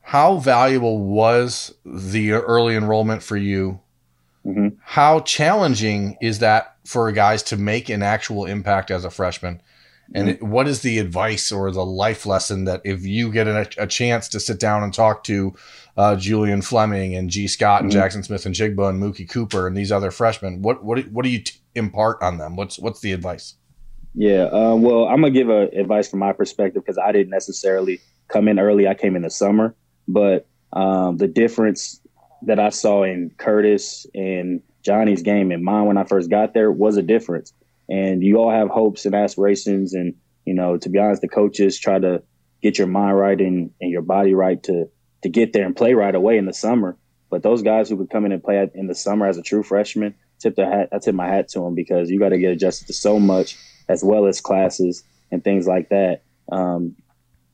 How 0.00 0.36
valuable 0.36 1.00
was 1.00 1.74
the 1.84 2.32
early 2.32 2.76
enrollment 2.76 3.22
for 3.22 3.36
you? 3.36 3.80
Mm-hmm. 4.44 4.76
How 4.80 5.20
challenging 5.20 6.16
is 6.20 6.38
that 6.38 6.76
for 6.84 7.10
guys 7.10 7.42
to 7.44 7.56
make 7.56 7.88
an 7.88 8.02
actual 8.02 8.46
impact 8.46 8.90
as 8.92 9.04
a 9.04 9.10
freshman? 9.10 9.60
And 10.14 10.28
mm-hmm. 10.28 10.44
it, 10.44 10.48
what 10.48 10.68
is 10.68 10.82
the 10.82 11.00
advice 11.00 11.50
or 11.50 11.72
the 11.72 11.84
life 11.84 12.26
lesson 12.26 12.64
that 12.64 12.80
if 12.84 13.04
you 13.04 13.32
get 13.32 13.48
a, 13.48 13.68
a 13.76 13.88
chance 13.88 14.28
to 14.28 14.38
sit 14.38 14.60
down 14.60 14.84
and 14.84 14.94
talk 14.94 15.24
to 15.24 15.54
uh, 15.96 16.14
Julian 16.14 16.62
Fleming 16.62 17.16
and 17.16 17.28
Gee 17.28 17.48
Scott 17.48 17.82
and 17.82 17.90
mm-hmm. 17.90 18.00
Jaxon 18.00 18.24
Smith-Njigba 18.24 18.90
and 18.90 19.02
Mookie 19.02 19.28
Cooper 19.28 19.66
and 19.66 19.76
these 19.76 19.90
other 19.90 20.12
freshmen, 20.12 20.62
what 20.62 20.84
what 20.84 21.08
what 21.10 21.24
do 21.24 21.30
you 21.30 21.40
t- 21.40 21.58
impart 21.74 22.22
on 22.22 22.38
them? 22.38 22.54
What's 22.54 22.78
what's 22.78 23.00
the 23.00 23.10
advice? 23.12 23.54
Yeah, 24.18 24.44
uh, 24.44 24.74
well, 24.76 25.04
I'm 25.04 25.20
gonna 25.20 25.30
give 25.30 25.50
a 25.50 25.68
advice 25.78 26.08
from 26.08 26.20
my 26.20 26.32
perspective 26.32 26.82
because 26.82 26.96
I 26.96 27.12
didn't 27.12 27.28
necessarily 27.28 28.00
come 28.28 28.48
in 28.48 28.58
early. 28.58 28.88
I 28.88 28.94
came 28.94 29.14
in 29.14 29.20
the 29.20 29.30
summer, 29.30 29.76
but 30.08 30.48
um, 30.72 31.18
the 31.18 31.28
difference 31.28 32.00
that 32.42 32.58
I 32.58 32.70
saw 32.70 33.02
in 33.02 33.30
Curtis 33.36 34.06
and 34.14 34.62
Johnnie's 34.82 35.20
game 35.20 35.50
and 35.50 35.62
mine 35.62 35.84
when 35.84 35.98
I 35.98 36.04
first 36.04 36.30
got 36.30 36.54
there 36.54 36.72
was 36.72 36.96
a 36.96 37.02
difference. 37.02 37.52
And 37.90 38.22
you 38.22 38.38
all 38.38 38.50
have 38.50 38.68
hopes 38.68 39.04
and 39.04 39.14
aspirations, 39.14 39.92
and 39.92 40.14
you 40.46 40.54
know, 40.54 40.78
to 40.78 40.88
be 40.88 40.98
honest, 40.98 41.20
the 41.20 41.28
coaches 41.28 41.78
try 41.78 41.98
to 41.98 42.22
get 42.62 42.78
your 42.78 42.86
mind 42.86 43.18
right 43.18 43.38
and, 43.38 43.70
and 43.82 43.90
your 43.90 44.02
body 44.02 44.32
right 44.32 44.62
to 44.62 44.88
to 45.24 45.28
get 45.28 45.52
there 45.52 45.66
and 45.66 45.76
play 45.76 45.92
right 45.92 46.14
away 46.14 46.38
in 46.38 46.46
the 46.46 46.54
summer. 46.54 46.96
But 47.28 47.42
those 47.42 47.60
guys 47.60 47.90
who 47.90 47.98
could 47.98 48.08
come 48.08 48.24
in 48.24 48.32
and 48.32 48.42
play 48.42 48.66
in 48.74 48.86
the 48.86 48.94
summer 48.94 49.26
as 49.26 49.36
a 49.36 49.42
true 49.42 49.62
freshman, 49.62 50.14
tip 50.38 50.56
the 50.56 50.64
hat. 50.64 50.88
I 50.90 51.00
tip 51.00 51.14
my 51.14 51.28
hat 51.28 51.48
to 51.50 51.60
them 51.60 51.74
because 51.74 52.08
you 52.10 52.18
got 52.18 52.30
to 52.30 52.38
get 52.38 52.52
adjusted 52.52 52.86
to 52.86 52.94
so 52.94 53.20
much 53.20 53.58
as 53.88 54.02
well 54.04 54.26
as 54.26 54.40
classes 54.40 55.02
and 55.30 55.42
things 55.42 55.66
like 55.66 55.88
that. 55.90 56.22
Um, 56.50 56.96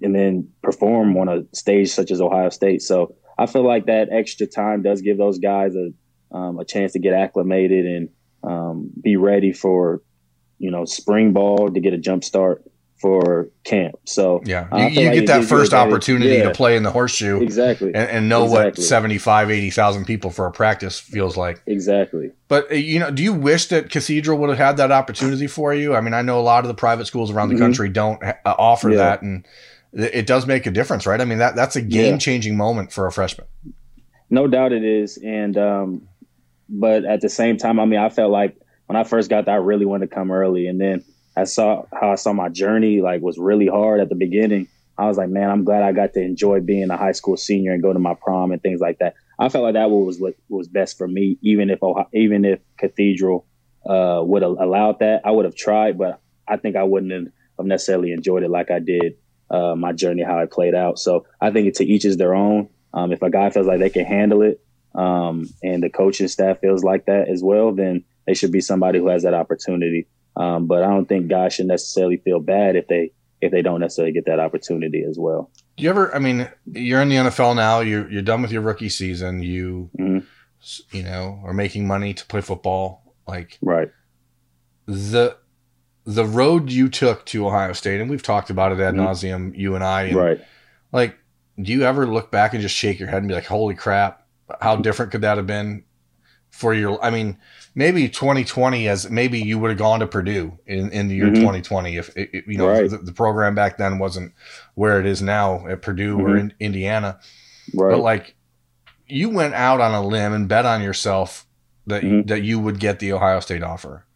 and 0.01 0.15
then 0.15 0.49
perform 0.63 1.17
on 1.17 1.29
a 1.29 1.45
stage 1.55 1.91
such 1.91 2.11
as 2.11 2.21
Ohio 2.21 2.49
State. 2.49 2.83
So 2.83 3.15
I 3.39 3.47
feel 3.47 3.65
like 3.65 3.87
that 3.87 4.09
extra 4.11 4.47
time 4.47 4.83
does 4.83 5.01
give 5.01 5.17
those 5.17 5.39
guys 5.39 5.75
a 5.77 5.93
um, 6.37 6.59
a 6.59 6.65
chance 6.65 6.93
to 6.93 6.99
get 6.99 7.13
acclimated 7.13 7.85
and 7.85 8.09
um, 8.43 8.91
be 9.01 9.17
ready 9.17 9.53
for 9.53 10.03
you 10.59 10.71
know 10.71 10.85
spring 10.85 11.33
ball 11.33 11.71
to 11.71 11.81
get 11.81 11.93
a 11.93 11.99
jump 11.99 12.25
start 12.25 12.65
for 13.03 13.49
camp. 13.65 13.97
So 14.05 14.41
yeah, 14.45 14.69
you, 14.77 15.01
you 15.01 15.07
like 15.09 15.15
get 15.19 15.27
that 15.27 15.45
first 15.45 15.75
opportunity 15.75 16.37
yeah. 16.37 16.45
to 16.45 16.53
play 16.53 16.77
in 16.77 16.85
the 16.85 16.91
horseshoe 16.93 17.43
exactly, 17.43 17.89
and, 17.89 18.09
and 18.09 18.29
know 18.29 18.45
exactly. 18.45 18.71
what 18.71 18.79
75, 18.79 19.51
80,000 19.51 20.05
people 20.05 20.31
for 20.31 20.47
a 20.47 20.53
practice 20.53 21.01
feels 21.01 21.37
like. 21.37 21.61
Exactly. 21.67 22.31
But 22.47 22.71
uh, 22.71 22.77
you 22.77 23.01
know, 23.01 23.11
do 23.11 23.25
you 23.25 23.33
wish 23.33 23.67
that 23.67 23.91
Cathedral 23.91 24.39
would 24.39 24.51
have 24.51 24.59
had 24.59 24.77
that 24.77 24.93
opportunity 24.93 25.49
for 25.49 25.75
you? 25.75 25.97
I 25.97 26.01
mean, 26.01 26.15
I 26.15 26.23
know 26.23 26.39
a 26.39 26.43
lot 26.43 26.63
of 26.63 26.69
the 26.69 26.75
private 26.75 27.07
schools 27.07 27.33
around 27.33 27.49
the 27.49 27.57
mm-hmm. 27.57 27.65
country 27.65 27.89
don't 27.89 28.23
ha- 28.23 28.39
uh, 28.47 28.55
offer 28.57 28.91
yeah. 28.91 28.97
that, 28.99 29.23
and 29.23 29.45
it 29.93 30.27
does 30.29 30.47
make 30.47 30.65
a 30.67 30.71
difference, 30.71 31.05
right? 31.05 31.21
I 31.21 31.25
mean, 31.25 31.39
that 31.39 31.57
that's 31.57 31.75
a 31.75 31.83
game 31.83 32.21
changing 32.21 32.53
yeah. 32.53 32.59
moment 32.59 32.93
for 32.93 33.09
a 33.09 33.13
freshman. 33.13 33.49
No 34.31 34.47
doubt 34.47 34.73
it 34.73 34.85
is, 34.85 35.19
and 35.19 35.59
um, 35.59 36.09
but 36.69 37.05
at 37.05 37.21
the 37.21 37.29
same 37.29 37.57
time, 37.57 37.81
I 37.81 37.85
mean, 37.85 37.99
I 37.99 38.11
felt 38.11 38.31
like 38.31 38.57
when 38.87 38.97
I 38.97 39.03
first 39.03 39.29
got 39.29 39.47
there, 39.47 39.55
I 39.55 39.59
really 39.59 39.87
wanted 39.87 40.09
to 40.09 40.15
come 40.15 40.31
early, 40.31 40.69
and 40.69 40.81
then 40.81 41.05
I 41.37 41.45
saw 41.45 41.85
how 41.93 42.11
I 42.13 42.17
saw 42.17 42.33
my 42.33 42.49
journey 42.49 43.01
like 43.01 43.23
was 43.23 43.39
really 43.39 43.67
hard 43.67 44.01
at 44.01 44.09
the 44.09 44.15
beginning. 44.15 44.69
I 44.99 45.07
was 45.07 45.17
like, 45.17 45.31
man, 45.31 45.51
I'm 45.51 45.65
glad 45.65 45.83
I 45.83 45.93
got 45.93 46.13
to 46.15 46.21
enjoy 46.21 46.61
being 46.61 46.91
a 46.91 46.97
high 46.97 47.13
school 47.13 47.37
senior 47.37 47.73
and 47.73 47.83
go 47.83 47.93
to 47.93 47.99
my 47.99 48.15
prom 48.15 48.53
and 48.53 48.63
things 48.63 48.81
like 48.81 48.99
that. 48.99 49.15
I 49.39 49.49
felt 49.49 49.65
like 49.65 49.75
that 49.75 49.91
was 49.91 50.19
what 50.19 50.35
was 50.49 50.69
best 50.69 50.99
for 50.99 51.09
me, 51.09 51.39
even 51.43 51.71
if 51.71 51.81
even 52.13 52.45
if 52.45 52.61
Cathedral 52.79 53.47
uh, 53.87 54.23
would 54.25 54.43
have 54.43 54.57
allowed 54.59 55.01
that, 55.01 55.23
I 55.25 55.31
would 55.31 55.45
have 55.45 55.57
tried, 55.57 55.99
but 55.99 56.21
I 56.47 56.57
think 56.57 56.77
I 56.77 56.85
wouldn't 56.85 57.33
have 57.59 57.67
necessarily 57.67 58.13
enjoyed 58.13 58.43
it 58.43 58.51
like 58.51 58.71
I 58.71 58.79
did 58.79 59.17
uh, 59.51 59.75
my 59.75 59.93
journey, 59.93 60.23
how 60.23 60.39
it 60.39 60.51
played 60.51 60.75
out. 60.75 60.99
So 60.99 61.27
I 61.41 61.51
think 61.51 61.75
to 61.77 61.85
each 61.85 62.05
is 62.05 62.17
their 62.17 62.35
own. 62.35 62.69
Um, 62.95 63.13
if 63.13 63.23
a 63.23 63.31
guy 63.31 63.51
feels 63.51 63.67
like 63.67 63.81
they 63.81 63.91
can 63.91 64.05
handle 64.05 64.43
it, 64.43 64.61
um, 64.95 65.49
and 65.63 65.83
the 65.83 65.89
coaching 65.89 66.29
staff 66.29 66.61
feels 66.61 66.85
like 66.85 67.07
that 67.07 67.29
as 67.29 67.43
well, 67.43 67.73
then 67.73 68.05
they 68.27 68.35
should 68.35 68.53
be 68.53 68.61
somebody 68.61 68.99
who 68.99 69.09
has 69.09 69.23
that 69.23 69.35
opportunity. 69.35 70.07
Um, 70.37 70.67
but 70.67 70.83
I 70.83 70.89
don't 70.89 71.07
think 71.07 71.29
guys 71.29 71.55
should 71.55 71.67
necessarily 71.67 72.17
feel 72.19 72.41
bad 72.41 72.77
if 72.77 72.87
they 72.89 73.13
if 73.41 73.51
they 73.51 73.61
don't 73.61 73.81
necessarily 73.81 74.13
get 74.13 74.25
that 74.27 74.39
opportunity 74.39 75.03
as 75.03 75.19
well. 75.19 75.51
Do 75.77 75.85
you 75.85 75.91
ever? 75.91 76.15
I 76.15 76.19
mean, 76.19 76.49
you're 76.73 77.03
in 77.03 77.09
the 77.09 77.17
NFL 77.17 77.57
now. 77.57 77.81
You're 77.81 78.11
you're 78.11 78.23
done 78.23 78.41
with 78.41 78.53
your 78.53 78.63
rookie 78.63 78.89
season. 78.89 79.43
You 79.43 79.91
mm-hmm. 79.99 80.97
you 80.97 81.03
know 81.03 81.41
are 81.45 81.53
making 81.53 81.87
money 81.87 82.15
to 82.15 82.27
play 82.27 82.41
football. 82.41 83.15
Like 83.27 83.59
right. 83.61 83.91
The 84.87 85.37
the 86.05 86.25
road 86.25 86.71
you 86.71 86.89
took 86.89 87.25
to 87.27 87.47
Ohio 87.47 87.73
State, 87.73 88.01
and 88.01 88.11
we've 88.11 88.23
talked 88.23 88.51
about 88.51 88.73
it 88.73 88.81
ad 88.81 88.95
mm-hmm. 88.95 89.07
nauseum, 89.07 89.57
you 89.57 89.75
and 89.75 89.85
I. 89.85 90.05
And 90.05 90.17
right. 90.17 90.41
Like, 90.93 91.17
do 91.61 91.73
you 91.73 91.83
ever 91.83 92.07
look 92.07 92.31
back 92.31 92.53
and 92.55 92.63
just 92.63 92.75
shake 92.75 92.99
your 92.99 93.09
head 93.09 93.19
and 93.19 93.29
be 93.29 93.35
like, 93.35 93.47
"Holy 93.47 93.75
crap! 93.75 94.27
How 94.61 94.77
different 94.77 95.13
could 95.13 95.23
that 95.23 95.37
have 95.37 95.47
been 95.47 95.85
for 96.51 96.75
your?" 96.75 97.03
I 97.05 97.11
mean, 97.11 97.39
maybe 97.75 98.09
2020 98.09 98.89
as 98.89 99.11
maybe 99.11 99.39
you 99.39 99.59
would 99.59 99.71
have 99.71 99.79
gone 99.79 100.01
to 100.01 100.07
Purdue 100.07 100.59
in, 100.67 100.91
in 100.91 101.09
the 101.09 101.15
year 101.15 101.27
mm-hmm. 101.27 101.37
2020 101.37 101.97
if 101.97 102.17
it, 102.17 102.45
you 102.47 102.59
know 102.59 102.69
right. 102.69 102.91
the, 102.91 102.99
the, 102.99 103.13
program 103.13 103.55
back 103.55 103.79
then 103.79 103.99
wasn't 103.99 104.33
where 104.75 105.01
it 105.01 105.07
is 105.07 105.23
now 105.23 105.67
at 105.67 105.83
Purdue 105.83 106.17
mm-hmm. 106.17 106.27
or 106.27 106.37
in 106.37 106.55
Indiana. 106.61 107.19
Right. 107.75 107.93
But 107.93 108.01
like 108.01 108.35
you 109.07 109.31
went 109.31 109.55
out 109.55 109.81
on 109.81 109.95
a 109.95 110.07
limb 110.07 110.33
and 110.33 110.49
bet 110.49 110.67
on 110.67 110.83
yourself 110.83 111.47
that 111.87 112.03
mm-hmm. 112.03 112.27
that 112.29 112.43
you 112.43 112.59
would 112.59 112.79
get 112.79 112.99
the 112.99 113.13
Ohio 113.13 113.41
State 113.41 113.63
offer. 113.63 114.07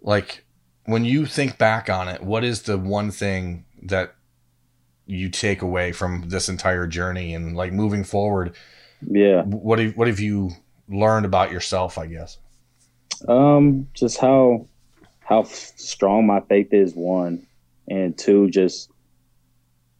Like 0.00 0.44
when 0.84 1.04
you 1.04 1.26
think 1.26 1.58
back 1.58 1.88
on 1.88 2.08
it, 2.08 2.22
what 2.22 2.44
is 2.44 2.62
the 2.62 2.78
one 2.78 3.10
thing 3.10 3.64
that 3.82 4.14
you 5.06 5.28
take 5.28 5.62
away 5.62 5.92
from 5.92 6.28
this 6.28 6.48
entire 6.48 6.86
journey 6.86 7.34
and 7.34 7.56
like 7.56 7.72
moving 7.72 8.04
forward? 8.04 8.54
Yeah. 9.00 9.42
What 9.42 9.78
have 9.78 9.96
What 9.96 10.08
have 10.08 10.20
you 10.20 10.50
learned 10.88 11.26
about 11.26 11.52
yourself? 11.52 11.98
I 11.98 12.06
guess. 12.06 12.38
Um, 13.28 13.88
just 13.94 14.18
how 14.18 14.66
how 15.20 15.44
strong 15.44 16.26
my 16.26 16.40
faith 16.40 16.72
is. 16.72 16.94
One, 16.94 17.46
and 17.88 18.16
two, 18.16 18.50
just 18.50 18.90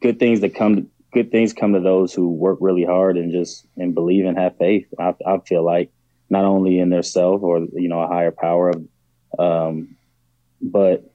good 0.00 0.18
things 0.18 0.40
that 0.40 0.55
come. 0.55 0.77
to, 0.77 0.87
Good 1.12 1.31
things 1.31 1.53
come 1.53 1.74
to 1.74 1.81
those 1.81 2.12
who 2.12 2.29
work 2.29 2.59
really 2.61 2.85
hard 2.85 3.16
and 3.16 3.31
just 3.31 3.64
and 3.77 3.94
believe 3.94 4.27
and 4.27 4.37
have 4.37 4.59
faith. 4.59 4.88
I, 4.98 5.14
I 5.24 5.38
feel 5.46 5.64
like 5.64 5.92
not 6.29 6.44
only 6.44 6.81
in 6.81 6.90
their 6.90 7.05
self 7.05 7.40
or 7.40 7.61
you 7.61 7.88
know 7.88 8.00
a 8.00 8.09
higher 8.09 8.33
power, 8.33 8.72
um, 9.38 9.96
but 10.61 11.14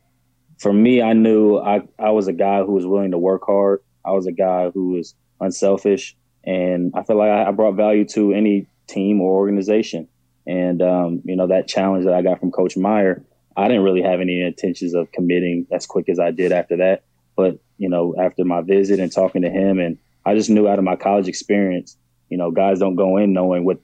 for 0.60 0.72
me, 0.72 1.02
I 1.02 1.14
knew 1.14 1.58
I, 1.58 1.82
I 1.98 2.12
was 2.12 2.28
a 2.28 2.34
guy 2.34 2.64
who 2.64 2.74
was 2.74 2.86
willing 2.86 3.12
to 3.12 3.18
work 3.18 3.44
hard. 3.46 3.82
I 4.06 4.12
was 4.12 4.28
a 4.28 4.32
guy 4.32 4.70
who 4.70 4.90
was 4.90 5.16
unselfish, 5.40 6.16
and 6.44 6.94
I 6.96 7.04
feel 7.04 7.18
like 7.18 7.32
I, 7.32 7.46
I 7.48 7.52
brought 7.52 7.76
value 7.76 8.06
to 8.10 8.34
any 8.34 8.68
team 8.88 9.22
or 9.22 9.36
organization. 9.36 10.08
And 10.50 10.82
um, 10.82 11.22
you 11.26 11.36
know 11.36 11.46
that 11.46 11.68
challenge 11.68 12.06
that 12.06 12.16
I 12.16 12.24
got 12.24 12.40
from 12.40 12.50
Coach 12.50 12.76
Meyer, 12.76 13.24
I 13.56 13.68
didn't 13.68 13.84
really 13.84 14.02
have 14.02 14.20
any 14.20 14.42
intentions 14.42 14.96
of 14.96 15.12
committing 15.12 15.68
as 15.72 15.86
quick 15.86 16.10
as 16.10 16.20
I 16.20 16.32
did 16.32 16.52
after 16.52 16.78
that. 16.78 17.04
But 17.36 17.60
you 17.78 17.88
know, 17.88 18.16
after 18.20 18.44
my 18.44 18.62
visit 18.62 19.00
and 19.00 19.12
talking 19.12 19.44
to 19.44 19.50
him, 19.52 19.78
and 19.80 20.00
I 20.26 20.34
just 20.34 20.50
knew 20.50 20.68
out 20.68 20.80
of 20.80 20.84
my 20.84 20.96
college 20.96 21.28
experience, 21.28 21.96
you 22.30 22.38
know, 22.38 22.50
guys 22.50 22.80
don't 22.80 22.96
go 22.96 23.18
in 23.18 23.32
knowing 23.32 23.64
what, 23.64 23.78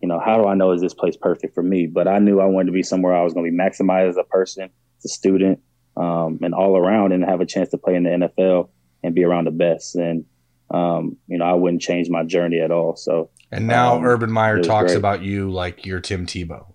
you 0.00 0.08
know, 0.08 0.18
how 0.18 0.38
do 0.38 0.48
I 0.48 0.54
know 0.54 0.72
is 0.72 0.80
this 0.80 0.94
place 0.94 1.14
perfect 1.14 1.54
for 1.54 1.62
me? 1.62 1.86
But 1.86 2.08
I 2.08 2.20
knew 2.20 2.40
I 2.40 2.46
wanted 2.46 2.66
to 2.66 2.72
be 2.72 2.82
somewhere 2.82 3.14
I 3.14 3.22
was 3.22 3.34
going 3.34 3.44
to 3.44 3.52
be 3.52 3.58
maximized 3.58 4.08
as 4.08 4.16
a 4.16 4.24
person, 4.24 4.64
as 4.64 5.04
a 5.04 5.08
student, 5.08 5.60
um, 5.94 6.38
and 6.40 6.54
all 6.54 6.74
around 6.74 7.12
and 7.12 7.22
have 7.22 7.42
a 7.42 7.46
chance 7.46 7.68
to 7.70 7.78
play 7.78 7.96
in 7.96 8.04
the 8.04 8.10
NFL 8.10 8.70
and 9.02 9.14
be 9.14 9.24
around 9.24 9.44
the 9.44 9.50
best. 9.50 9.94
And, 9.94 10.24
um, 10.70 11.16
you 11.26 11.38
know, 11.38 11.44
I 11.44 11.54
wouldn't 11.54 11.82
change 11.82 12.08
my 12.08 12.24
journey 12.24 12.60
at 12.60 12.70
all. 12.70 12.96
So, 12.96 13.30
and 13.50 13.66
now 13.66 13.96
um, 13.96 14.04
Urban 14.04 14.30
Meyer 14.30 14.62
talks 14.62 14.92
great. 14.92 14.98
about 14.98 15.22
you 15.22 15.50
like 15.50 15.86
you're 15.86 16.00
Tim 16.00 16.26
Tebow. 16.26 16.66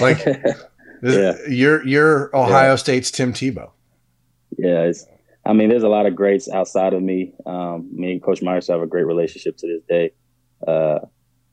Like, 0.00 0.24
yeah. 1.02 1.34
you're, 1.48 1.86
you're 1.86 2.36
Ohio 2.36 2.70
yeah. 2.70 2.76
State's 2.76 3.10
Tim 3.10 3.32
Tebow. 3.32 3.70
Yeah. 4.56 4.92
I 5.46 5.54
mean, 5.54 5.70
there's 5.70 5.82
a 5.82 5.88
lot 5.88 6.04
of 6.04 6.14
greats 6.14 6.48
outside 6.48 6.92
of 6.92 7.02
me. 7.02 7.32
Um, 7.46 7.88
me 7.92 8.12
and 8.12 8.22
Coach 8.22 8.42
Meyer 8.42 8.60
still 8.60 8.76
have 8.76 8.82
a 8.82 8.86
great 8.86 9.06
relationship 9.06 9.56
to 9.58 9.66
this 9.66 9.82
day. 9.88 10.12
Uh, 10.66 10.98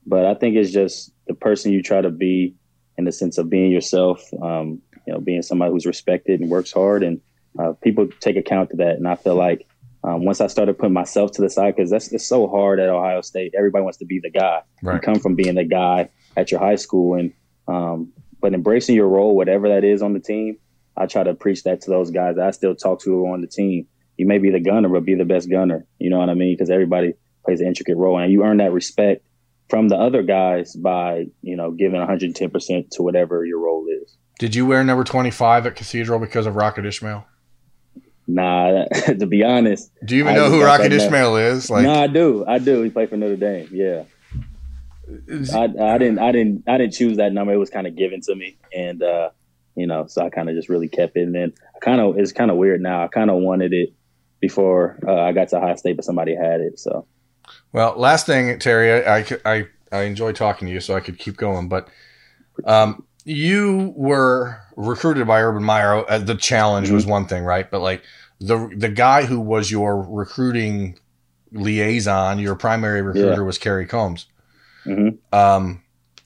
but 0.06 0.26
I 0.26 0.34
think 0.34 0.56
it's 0.56 0.70
just 0.70 1.12
the 1.26 1.34
person 1.34 1.72
you 1.72 1.82
try 1.82 2.00
to 2.00 2.10
be 2.10 2.54
in 2.98 3.04
the 3.04 3.12
sense 3.12 3.38
of 3.38 3.48
being 3.48 3.72
yourself. 3.72 4.22
Um, 4.42 4.82
you 5.06 5.12
know, 5.12 5.20
being 5.20 5.42
somebody 5.42 5.70
who's 5.70 5.86
respected 5.86 6.40
and 6.40 6.50
works 6.50 6.72
hard, 6.72 7.04
and 7.04 7.20
uh, 7.58 7.72
people 7.82 8.08
take 8.20 8.36
account 8.36 8.70
to 8.70 8.76
that. 8.76 8.96
And 8.96 9.06
I 9.06 9.14
feel 9.14 9.36
like 9.36 9.66
um, 10.06 10.24
once 10.24 10.40
I 10.40 10.46
started 10.46 10.78
putting 10.78 10.92
myself 10.92 11.32
to 11.32 11.42
the 11.42 11.50
side, 11.50 11.74
because 11.74 11.90
that's 11.90 12.12
it's 12.12 12.24
so 12.24 12.46
hard 12.46 12.78
at 12.78 12.88
Ohio 12.88 13.22
State. 13.22 13.54
Everybody 13.58 13.82
wants 13.82 13.98
to 13.98 14.04
be 14.04 14.20
the 14.20 14.30
guy. 14.30 14.62
Right. 14.80 14.94
You 14.94 15.00
come 15.00 15.18
from 15.18 15.34
being 15.34 15.56
the 15.56 15.64
guy 15.64 16.08
at 16.36 16.52
your 16.52 16.60
high 16.60 16.76
school, 16.76 17.18
and 17.18 17.32
um, 17.66 18.12
but 18.40 18.54
embracing 18.54 18.94
your 18.94 19.08
role, 19.08 19.34
whatever 19.34 19.68
that 19.68 19.82
is 19.82 20.02
on 20.02 20.12
the 20.12 20.20
team, 20.20 20.58
I 20.96 21.06
try 21.06 21.24
to 21.24 21.34
preach 21.34 21.64
that 21.64 21.80
to 21.82 21.90
those 21.90 22.12
guys 22.12 22.38
I 22.38 22.52
still 22.52 22.76
talk 22.76 23.00
to 23.02 23.26
on 23.26 23.40
the 23.40 23.48
team. 23.48 23.88
You 24.16 24.26
may 24.26 24.38
be 24.38 24.50
the 24.50 24.60
gunner, 24.60 24.88
but 24.88 25.04
be 25.04 25.16
the 25.16 25.24
best 25.24 25.50
gunner. 25.50 25.84
You 25.98 26.08
know 26.08 26.20
what 26.20 26.30
I 26.30 26.34
mean? 26.34 26.54
Because 26.54 26.70
everybody 26.70 27.14
plays 27.44 27.60
an 27.60 27.66
intricate 27.66 27.96
role, 27.96 28.16
and 28.16 28.30
you 28.30 28.44
earn 28.44 28.58
that 28.58 28.72
respect 28.72 29.26
from 29.68 29.88
the 29.88 29.96
other 29.96 30.22
guys 30.22 30.76
by 30.76 31.26
you 31.42 31.56
know 31.56 31.72
giving 31.72 31.98
110 31.98 32.48
percent 32.50 32.92
to 32.92 33.02
whatever 33.02 33.44
your 33.44 33.58
role 33.58 33.84
is. 34.02 34.16
Did 34.38 34.54
you 34.54 34.66
wear 34.66 34.84
number 34.84 35.02
25 35.02 35.66
at 35.66 35.74
Cathedral 35.74 36.20
because 36.20 36.46
of 36.46 36.54
Rocket 36.54 36.86
Ismail? 36.86 37.26
Nah, 38.26 38.84
to 39.06 39.26
be 39.26 39.44
honest. 39.44 39.90
Do 40.04 40.16
you 40.16 40.22
even 40.22 40.34
I 40.34 40.36
know 40.36 40.50
who 40.50 40.62
Rocket 40.62 40.92
Ismail 40.92 41.36
is? 41.36 41.70
Like, 41.70 41.84
no, 41.84 41.92
I 41.92 42.06
do. 42.06 42.44
I 42.46 42.58
do. 42.58 42.82
He 42.82 42.90
played 42.90 43.10
for 43.10 43.16
Notre 43.16 43.36
Dame. 43.36 43.68
Yeah. 43.72 44.04
I, 45.54 45.64
I 45.64 45.98
didn't. 45.98 46.18
I 46.18 46.32
didn't. 46.32 46.64
I 46.66 46.78
didn't 46.78 46.94
choose 46.94 47.18
that 47.18 47.32
number. 47.32 47.52
It 47.52 47.58
was 47.58 47.70
kind 47.70 47.86
of 47.86 47.94
given 47.94 48.20
to 48.22 48.34
me, 48.34 48.56
and 48.74 49.02
uh, 49.02 49.30
you 49.76 49.86
know, 49.86 50.06
so 50.08 50.26
I 50.26 50.30
kind 50.30 50.48
of 50.48 50.56
just 50.56 50.68
really 50.68 50.88
kept 50.88 51.16
it. 51.16 51.22
And 51.22 51.34
then 51.34 51.52
I 51.76 51.78
kind 51.78 52.00
of 52.00 52.18
it's 52.18 52.32
kind 52.32 52.50
of 52.50 52.56
weird 52.56 52.80
now. 52.80 53.04
I 53.04 53.08
kind 53.08 53.30
of 53.30 53.36
wanted 53.36 53.72
it 53.72 53.94
before 54.40 54.98
uh, 55.06 55.20
I 55.20 55.32
got 55.32 55.48
to 55.50 55.58
Ohio 55.58 55.76
State, 55.76 55.94
but 55.94 56.04
somebody 56.04 56.34
had 56.34 56.60
it. 56.60 56.80
So. 56.80 57.06
Well, 57.72 57.94
last 57.96 58.26
thing, 58.26 58.58
Terry, 58.58 59.04
I 59.04 59.18
I 59.18 59.26
I, 59.44 59.66
I 59.92 60.02
enjoy 60.02 60.32
talking 60.32 60.66
to 60.66 60.74
you, 60.74 60.80
so 60.80 60.96
I 60.96 61.00
could 61.00 61.18
keep 61.18 61.36
going, 61.36 61.68
but 61.68 61.88
um, 62.64 63.06
you 63.26 63.92
were 63.96 64.60
recruited 64.76 65.26
by 65.26 65.42
Urban 65.42 65.64
Meyer. 65.64 66.08
Uh, 66.08 66.18
the 66.18 66.36
challenge 66.36 66.86
mm-hmm. 66.86 66.94
was 66.94 67.04
one 67.04 67.26
thing, 67.26 67.42
right? 67.42 67.68
But 67.68 67.82
like 67.82 68.02
the 68.40 68.72
the 68.74 68.88
guy 68.88 69.24
who 69.24 69.40
was 69.40 69.70
your 69.70 70.00
recruiting 70.00 70.96
liaison, 71.50 72.38
your 72.38 72.54
primary 72.54 73.02
recruiter 73.02 73.32
yeah. 73.32 73.40
was 73.40 73.58
Kerry 73.58 73.84
Combs, 73.84 74.26
mm-hmm. 74.84 75.16
um, 75.36 75.82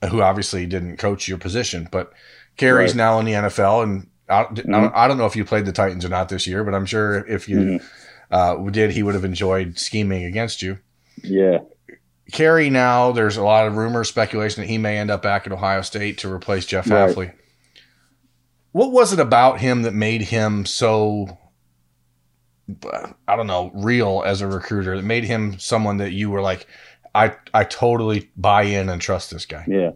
who 0.09 0.21
obviously 0.21 0.67
didn't 0.67 0.97
coach 0.97 1.27
your 1.27 1.39
position, 1.39 1.89
but 1.91 2.13
Kerry's 2.55 2.91
right. 2.91 2.97
now 2.97 3.19
in 3.19 3.25
the 3.25 3.33
NFL, 3.33 3.83
and 3.83 4.07
I, 4.29 4.43
mm-hmm. 4.43 4.95
I, 4.95 5.07
don't 5.07 5.17
know 5.17 5.25
if 5.25 5.35
you 5.35 5.43
played 5.43 5.65
the 5.65 5.71
Titans 5.71 6.05
or 6.05 6.09
not 6.09 6.29
this 6.29 6.45
year, 6.45 6.63
but 6.63 6.75
I'm 6.75 6.85
sure 6.85 7.25
if 7.27 7.49
you 7.49 7.57
mm-hmm. 7.57 7.85
uh, 8.29 8.69
did, 8.69 8.91
he 8.91 9.01
would 9.01 9.15
have 9.15 9.25
enjoyed 9.25 9.79
scheming 9.79 10.23
against 10.23 10.61
you. 10.61 10.77
Yeah. 11.23 11.59
Kerry 12.31 12.69
now, 12.69 13.11
there's 13.11 13.37
a 13.37 13.43
lot 13.43 13.67
of 13.67 13.75
rumor, 13.75 14.03
speculation 14.03 14.61
that 14.61 14.67
he 14.67 14.77
may 14.77 14.97
end 14.97 15.11
up 15.11 15.21
back 15.21 15.45
at 15.45 15.53
Ohio 15.53 15.81
State 15.81 16.17
to 16.19 16.31
replace 16.31 16.65
Jeff 16.65 16.89
right. 16.89 17.09
Hafley. 17.09 17.33
What 18.71 18.91
was 18.91 19.11
it 19.11 19.19
about 19.19 19.59
him 19.59 19.81
that 19.81 19.93
made 19.93 20.21
him 20.21 20.65
so, 20.65 21.37
I 23.27 23.35
don't 23.35 23.47
know, 23.47 23.71
real 23.73 24.23
as 24.25 24.41
a 24.41 24.47
recruiter? 24.47 24.95
That 24.95 25.03
made 25.03 25.25
him 25.25 25.59
someone 25.59 25.97
that 25.97 26.13
you 26.13 26.29
were 26.29 26.41
like, 26.41 26.67
I 27.13 27.35
I 27.53 27.65
totally 27.65 28.29
buy 28.37 28.63
in 28.63 28.87
and 28.87 29.01
trust 29.01 29.31
this 29.31 29.45
guy. 29.45 29.65
Yeah, 29.67 29.91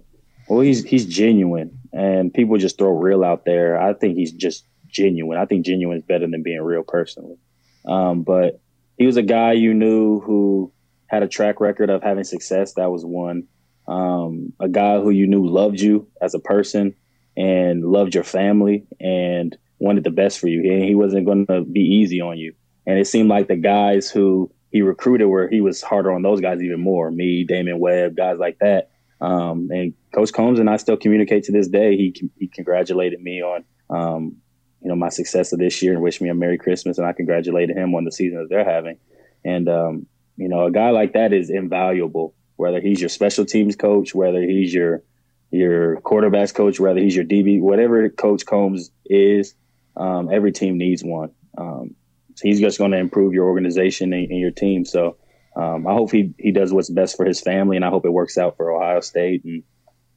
well, 0.50 0.60
he's 0.60 0.84
he's 0.84 1.06
genuine, 1.06 1.80
and 1.94 2.34
people 2.34 2.58
just 2.58 2.78
throw 2.78 2.90
real 2.90 3.24
out 3.24 3.46
there. 3.46 3.80
I 3.80 3.94
think 3.94 4.18
he's 4.18 4.34
just 4.34 4.66
genuine. 4.88 5.38
I 5.38 5.46
think 5.46 5.66
genuine 5.66 5.98
is 5.98 6.04
better 6.04 6.28
than 6.28 6.44
being 6.44 6.62
real 6.62 6.84
personally. 6.84 7.38
Um, 7.86 8.24
but 8.24 8.60
he 8.98 9.06
was 9.06 9.16
a 9.16 9.24
guy 9.24 9.54
you 9.54 9.74
knew 9.74 10.20
who 10.20 10.74
had 11.16 11.24
a 11.24 11.28
track 11.28 11.60
record 11.60 11.90
of 11.90 12.04
having 12.04 12.24
success. 12.24 12.74
That 12.74 12.92
was 12.92 13.04
one. 13.04 13.48
Um, 13.88 14.54
a 14.60 14.68
guy 14.68 15.00
who 15.00 15.10
you 15.10 15.28
knew 15.28 15.48
loved 15.48 15.80
you 15.80 16.08
as 16.22 16.34
a 16.34 16.40
person 16.40 16.96
and 17.38 17.84
loved 17.84 18.16
your 18.16 18.24
family 18.24 18.86
and 19.00 19.58
wanted 19.80 20.04
the 20.04 20.12
best 20.12 20.40
for 20.40 20.48
you. 20.48 20.72
And 20.72 20.84
he 20.84 20.96
wasn't 20.96 21.26
going 21.26 21.48
to 21.48 21.62
be 21.64 21.82
easy 21.82 22.22
on 22.22 22.38
you. 22.38 22.54
And 22.86 23.00
it 23.00 23.08
seemed 23.08 23.30
like 23.30 23.48
the 23.48 23.56
guys 23.56 24.10
who 24.10 24.52
he 24.72 24.82
recruited 24.82 25.28
where 25.28 25.48
he 25.48 25.62
was 25.62 25.82
harder 25.82 26.12
on 26.12 26.22
those 26.22 26.42
guys 26.42 26.62
even 26.62 26.82
more. 26.82 27.10
Me, 27.12 27.44
Damon 27.44 27.80
Webb, 27.80 28.16
guys 28.16 28.38
like 28.38 28.60
that. 28.60 28.92
Um, 29.22 29.70
and 29.72 29.94
Coach 30.14 30.34
Combs 30.34 30.60
and 30.60 30.70
I 30.70 30.78
still 30.78 30.98
communicate 30.98 31.46
to 31.46 31.52
this 31.52 31.68
day. 31.68 31.96
He 31.96 32.14
he 32.38 32.48
congratulated 32.48 33.22
me 33.22 33.42
on 33.42 33.64
um, 33.90 34.36
you 34.82 34.90
know 34.90 34.96
my 34.96 35.10
success 35.10 35.54
of 35.54 35.60
this 35.60 35.82
year 35.82 35.94
and 35.94 36.02
wished 36.02 36.22
me 36.22 36.30
a 36.30 36.34
Merry 36.34 36.58
Christmas, 36.58 36.98
and 36.98 37.08
I 37.08 37.14
congratulated 37.14 37.78
him 37.78 37.96
on 37.96 38.04
the 38.04 38.12
season 38.12 38.40
that 38.40 38.50
they're 38.50 38.70
having. 38.70 38.98
And 39.46 39.70
um, 39.70 40.08
you 40.38 40.50
know, 40.50 40.66
a 40.66 40.72
guy 40.72 40.90
like 40.90 41.14
that 41.14 41.34
is 41.34 41.50
invaluable. 41.50 42.34
Whether 42.58 42.80
he's 42.80 43.02
your 43.02 43.10
special 43.10 43.46
teams 43.46 43.76
coach, 43.76 44.16
whether 44.16 44.42
he's 44.42 44.74
your 44.74 45.04
your 45.52 46.02
quarterbacks 46.02 46.54
coach, 46.54 46.80
whether 46.80 47.00
he's 47.00 47.16
your 47.16 47.26
DB, 47.26 47.62
whatever 47.62 48.10
Coach 48.10 48.46
Combs 48.46 48.92
is, 49.06 49.54
um, 49.96 50.30
every 50.32 50.52
team 50.52 50.78
needs 50.78 51.04
one. 51.04 51.32
Um, 51.58 51.96
so 52.36 52.48
he's 52.48 52.60
just 52.60 52.78
going 52.78 52.92
to 52.92 52.98
improve 52.98 53.34
your 53.34 53.46
organization 53.46 54.12
and, 54.14 54.30
and 54.30 54.40
your 54.40 54.52
team. 54.52 54.84
So 54.86 55.18
um, 55.56 55.88
I 55.88 55.94
hope 55.94 56.12
he 56.12 56.34
he 56.38 56.52
does 56.52 56.74
what's 56.74 56.90
best 56.90 57.16
for 57.16 57.26
his 57.26 57.42
family, 57.42 57.76
and 57.78 57.86
I 57.86 57.90
hope 57.90 58.06
it 58.06 58.12
works 58.12 58.38
out 58.38 58.58
for 58.58 58.72
Ohio 58.72 59.00
State 59.00 59.44
and 59.46 59.64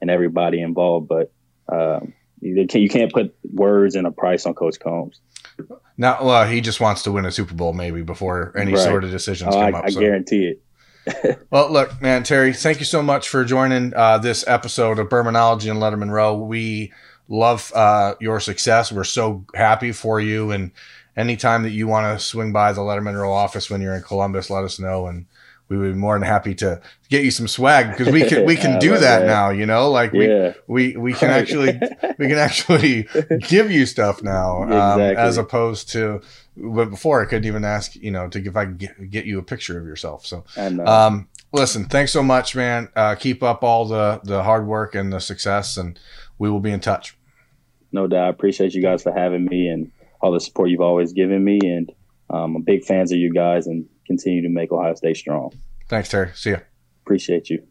and 0.00 0.10
everybody 0.10 0.60
involved. 0.60 1.08
But 1.08 1.32
um, 1.68 2.14
you, 2.40 2.88
can't, 2.88 3.12
put 3.12 3.34
words 3.52 3.94
and 3.94 4.06
a 4.06 4.10
price 4.10 4.46
on 4.46 4.54
Coach 4.54 4.78
Combs. 4.80 5.20
Now, 5.96 6.24
well, 6.24 6.46
he 6.46 6.60
just 6.60 6.80
wants 6.80 7.02
to 7.02 7.12
win 7.12 7.24
a 7.24 7.32
Super 7.32 7.54
Bowl 7.54 7.72
maybe 7.72 8.02
before 8.02 8.52
any 8.56 8.72
right. 8.72 8.82
sort 8.84 9.04
of 9.04 9.10
decisions 9.10 9.54
oh, 9.54 9.60
come 9.60 9.74
I, 9.74 9.78
up. 9.78 9.84
I 9.86 9.90
so. 9.90 10.00
guarantee 10.00 10.46
it. 10.46 10.62
well, 11.50 11.70
look, 11.72 12.00
man, 12.00 12.22
Terry, 12.22 12.52
thank 12.52 12.78
you 12.78 12.84
so 12.84 13.02
much 13.02 13.28
for 13.28 13.44
joining 13.44 13.94
uh, 13.94 14.18
this 14.18 14.46
episode 14.46 14.98
of 14.98 15.08
Bermanology 15.08 15.70
and 15.70 15.80
Letterman 15.80 16.10
Row. 16.10 16.36
We 16.36 16.92
love 17.28 17.72
uh, 17.74 18.14
your 18.20 18.40
success. 18.40 18.92
We're 18.92 19.04
so 19.04 19.44
happy 19.54 19.92
for 19.92 20.20
you. 20.20 20.50
And 20.50 20.70
anytime 21.16 21.62
that 21.62 21.70
you 21.70 21.86
want 21.86 22.18
to 22.18 22.24
swing 22.24 22.52
by 22.52 22.72
the 22.72 22.80
Letterman 22.80 23.18
Row 23.18 23.32
office 23.32 23.70
when 23.70 23.80
you're 23.80 23.94
in 23.94 24.02
Columbus, 24.02 24.50
let 24.50 24.64
us 24.64 24.78
know. 24.78 25.06
And 25.06 25.26
we 25.68 25.76
would 25.76 25.92
be 25.92 25.98
more 25.98 26.18
than 26.18 26.26
happy 26.26 26.54
to 26.56 26.80
get 27.08 27.24
you 27.24 27.30
some 27.30 27.46
swag 27.46 27.90
because 27.90 28.12
we 28.12 28.24
can 28.24 28.44
we 28.46 28.56
can 28.56 28.78
do 28.80 28.90
that, 28.90 29.00
that, 29.00 29.26
now. 29.26 29.50
You 29.50 29.66
know, 29.66 29.90
like 29.90 30.12
yeah. 30.12 30.54
we 30.66 30.92
we 30.92 30.96
we 30.96 31.12
can 31.12 31.30
actually 31.30 31.78
we 32.18 32.28
can 32.28 32.38
actually 32.38 33.06
give 33.48 33.70
you 33.70 33.86
stuff 33.86 34.22
now 34.22 34.62
um, 34.62 35.00
exactly. 35.00 35.16
as 35.16 35.36
opposed 35.36 35.90
to 35.92 36.22
but 36.56 36.86
before 36.86 37.22
I 37.22 37.26
couldn't 37.26 37.46
even 37.46 37.64
ask 37.64 37.94
you 37.96 38.10
know 38.10 38.28
to 38.28 38.44
if 38.44 38.56
I 38.56 38.64
could 38.64 38.78
get, 38.78 39.10
get 39.10 39.24
you 39.26 39.38
a 39.38 39.42
picture 39.42 39.78
of 39.78 39.86
yourself. 39.86 40.26
So 40.26 40.44
um, 40.56 41.28
listen, 41.52 41.84
thanks 41.84 42.12
so 42.12 42.22
much, 42.22 42.56
man. 42.56 42.88
Uh, 42.96 43.14
keep 43.14 43.42
up 43.42 43.62
all 43.62 43.84
the 43.84 44.20
the 44.24 44.42
hard 44.42 44.66
work 44.66 44.94
and 44.94 45.12
the 45.12 45.20
success, 45.20 45.76
and 45.76 45.98
we 46.38 46.50
will 46.50 46.60
be 46.60 46.70
in 46.70 46.80
touch. 46.80 47.16
No 47.92 48.06
doubt. 48.06 48.26
I 48.26 48.28
appreciate 48.28 48.74
you 48.74 48.82
guys 48.82 49.02
for 49.02 49.12
having 49.12 49.46
me 49.46 49.68
and 49.68 49.90
all 50.20 50.32
the 50.32 50.40
support 50.40 50.68
you've 50.68 50.80
always 50.80 51.12
given 51.12 51.44
me, 51.44 51.58
and 51.62 51.92
um, 52.30 52.56
I'm 52.56 52.62
big 52.62 52.84
fans 52.84 53.12
of 53.12 53.18
you 53.18 53.32
guys 53.32 53.66
and 53.66 53.86
continue 54.08 54.42
to 54.42 54.48
make 54.48 54.72
Ohio 54.72 54.94
State 54.94 55.16
strong. 55.16 55.52
Thanks, 55.88 56.08
Terry. 56.08 56.30
See 56.34 56.50
you. 56.50 56.60
Appreciate 57.04 57.48
you. 57.48 57.62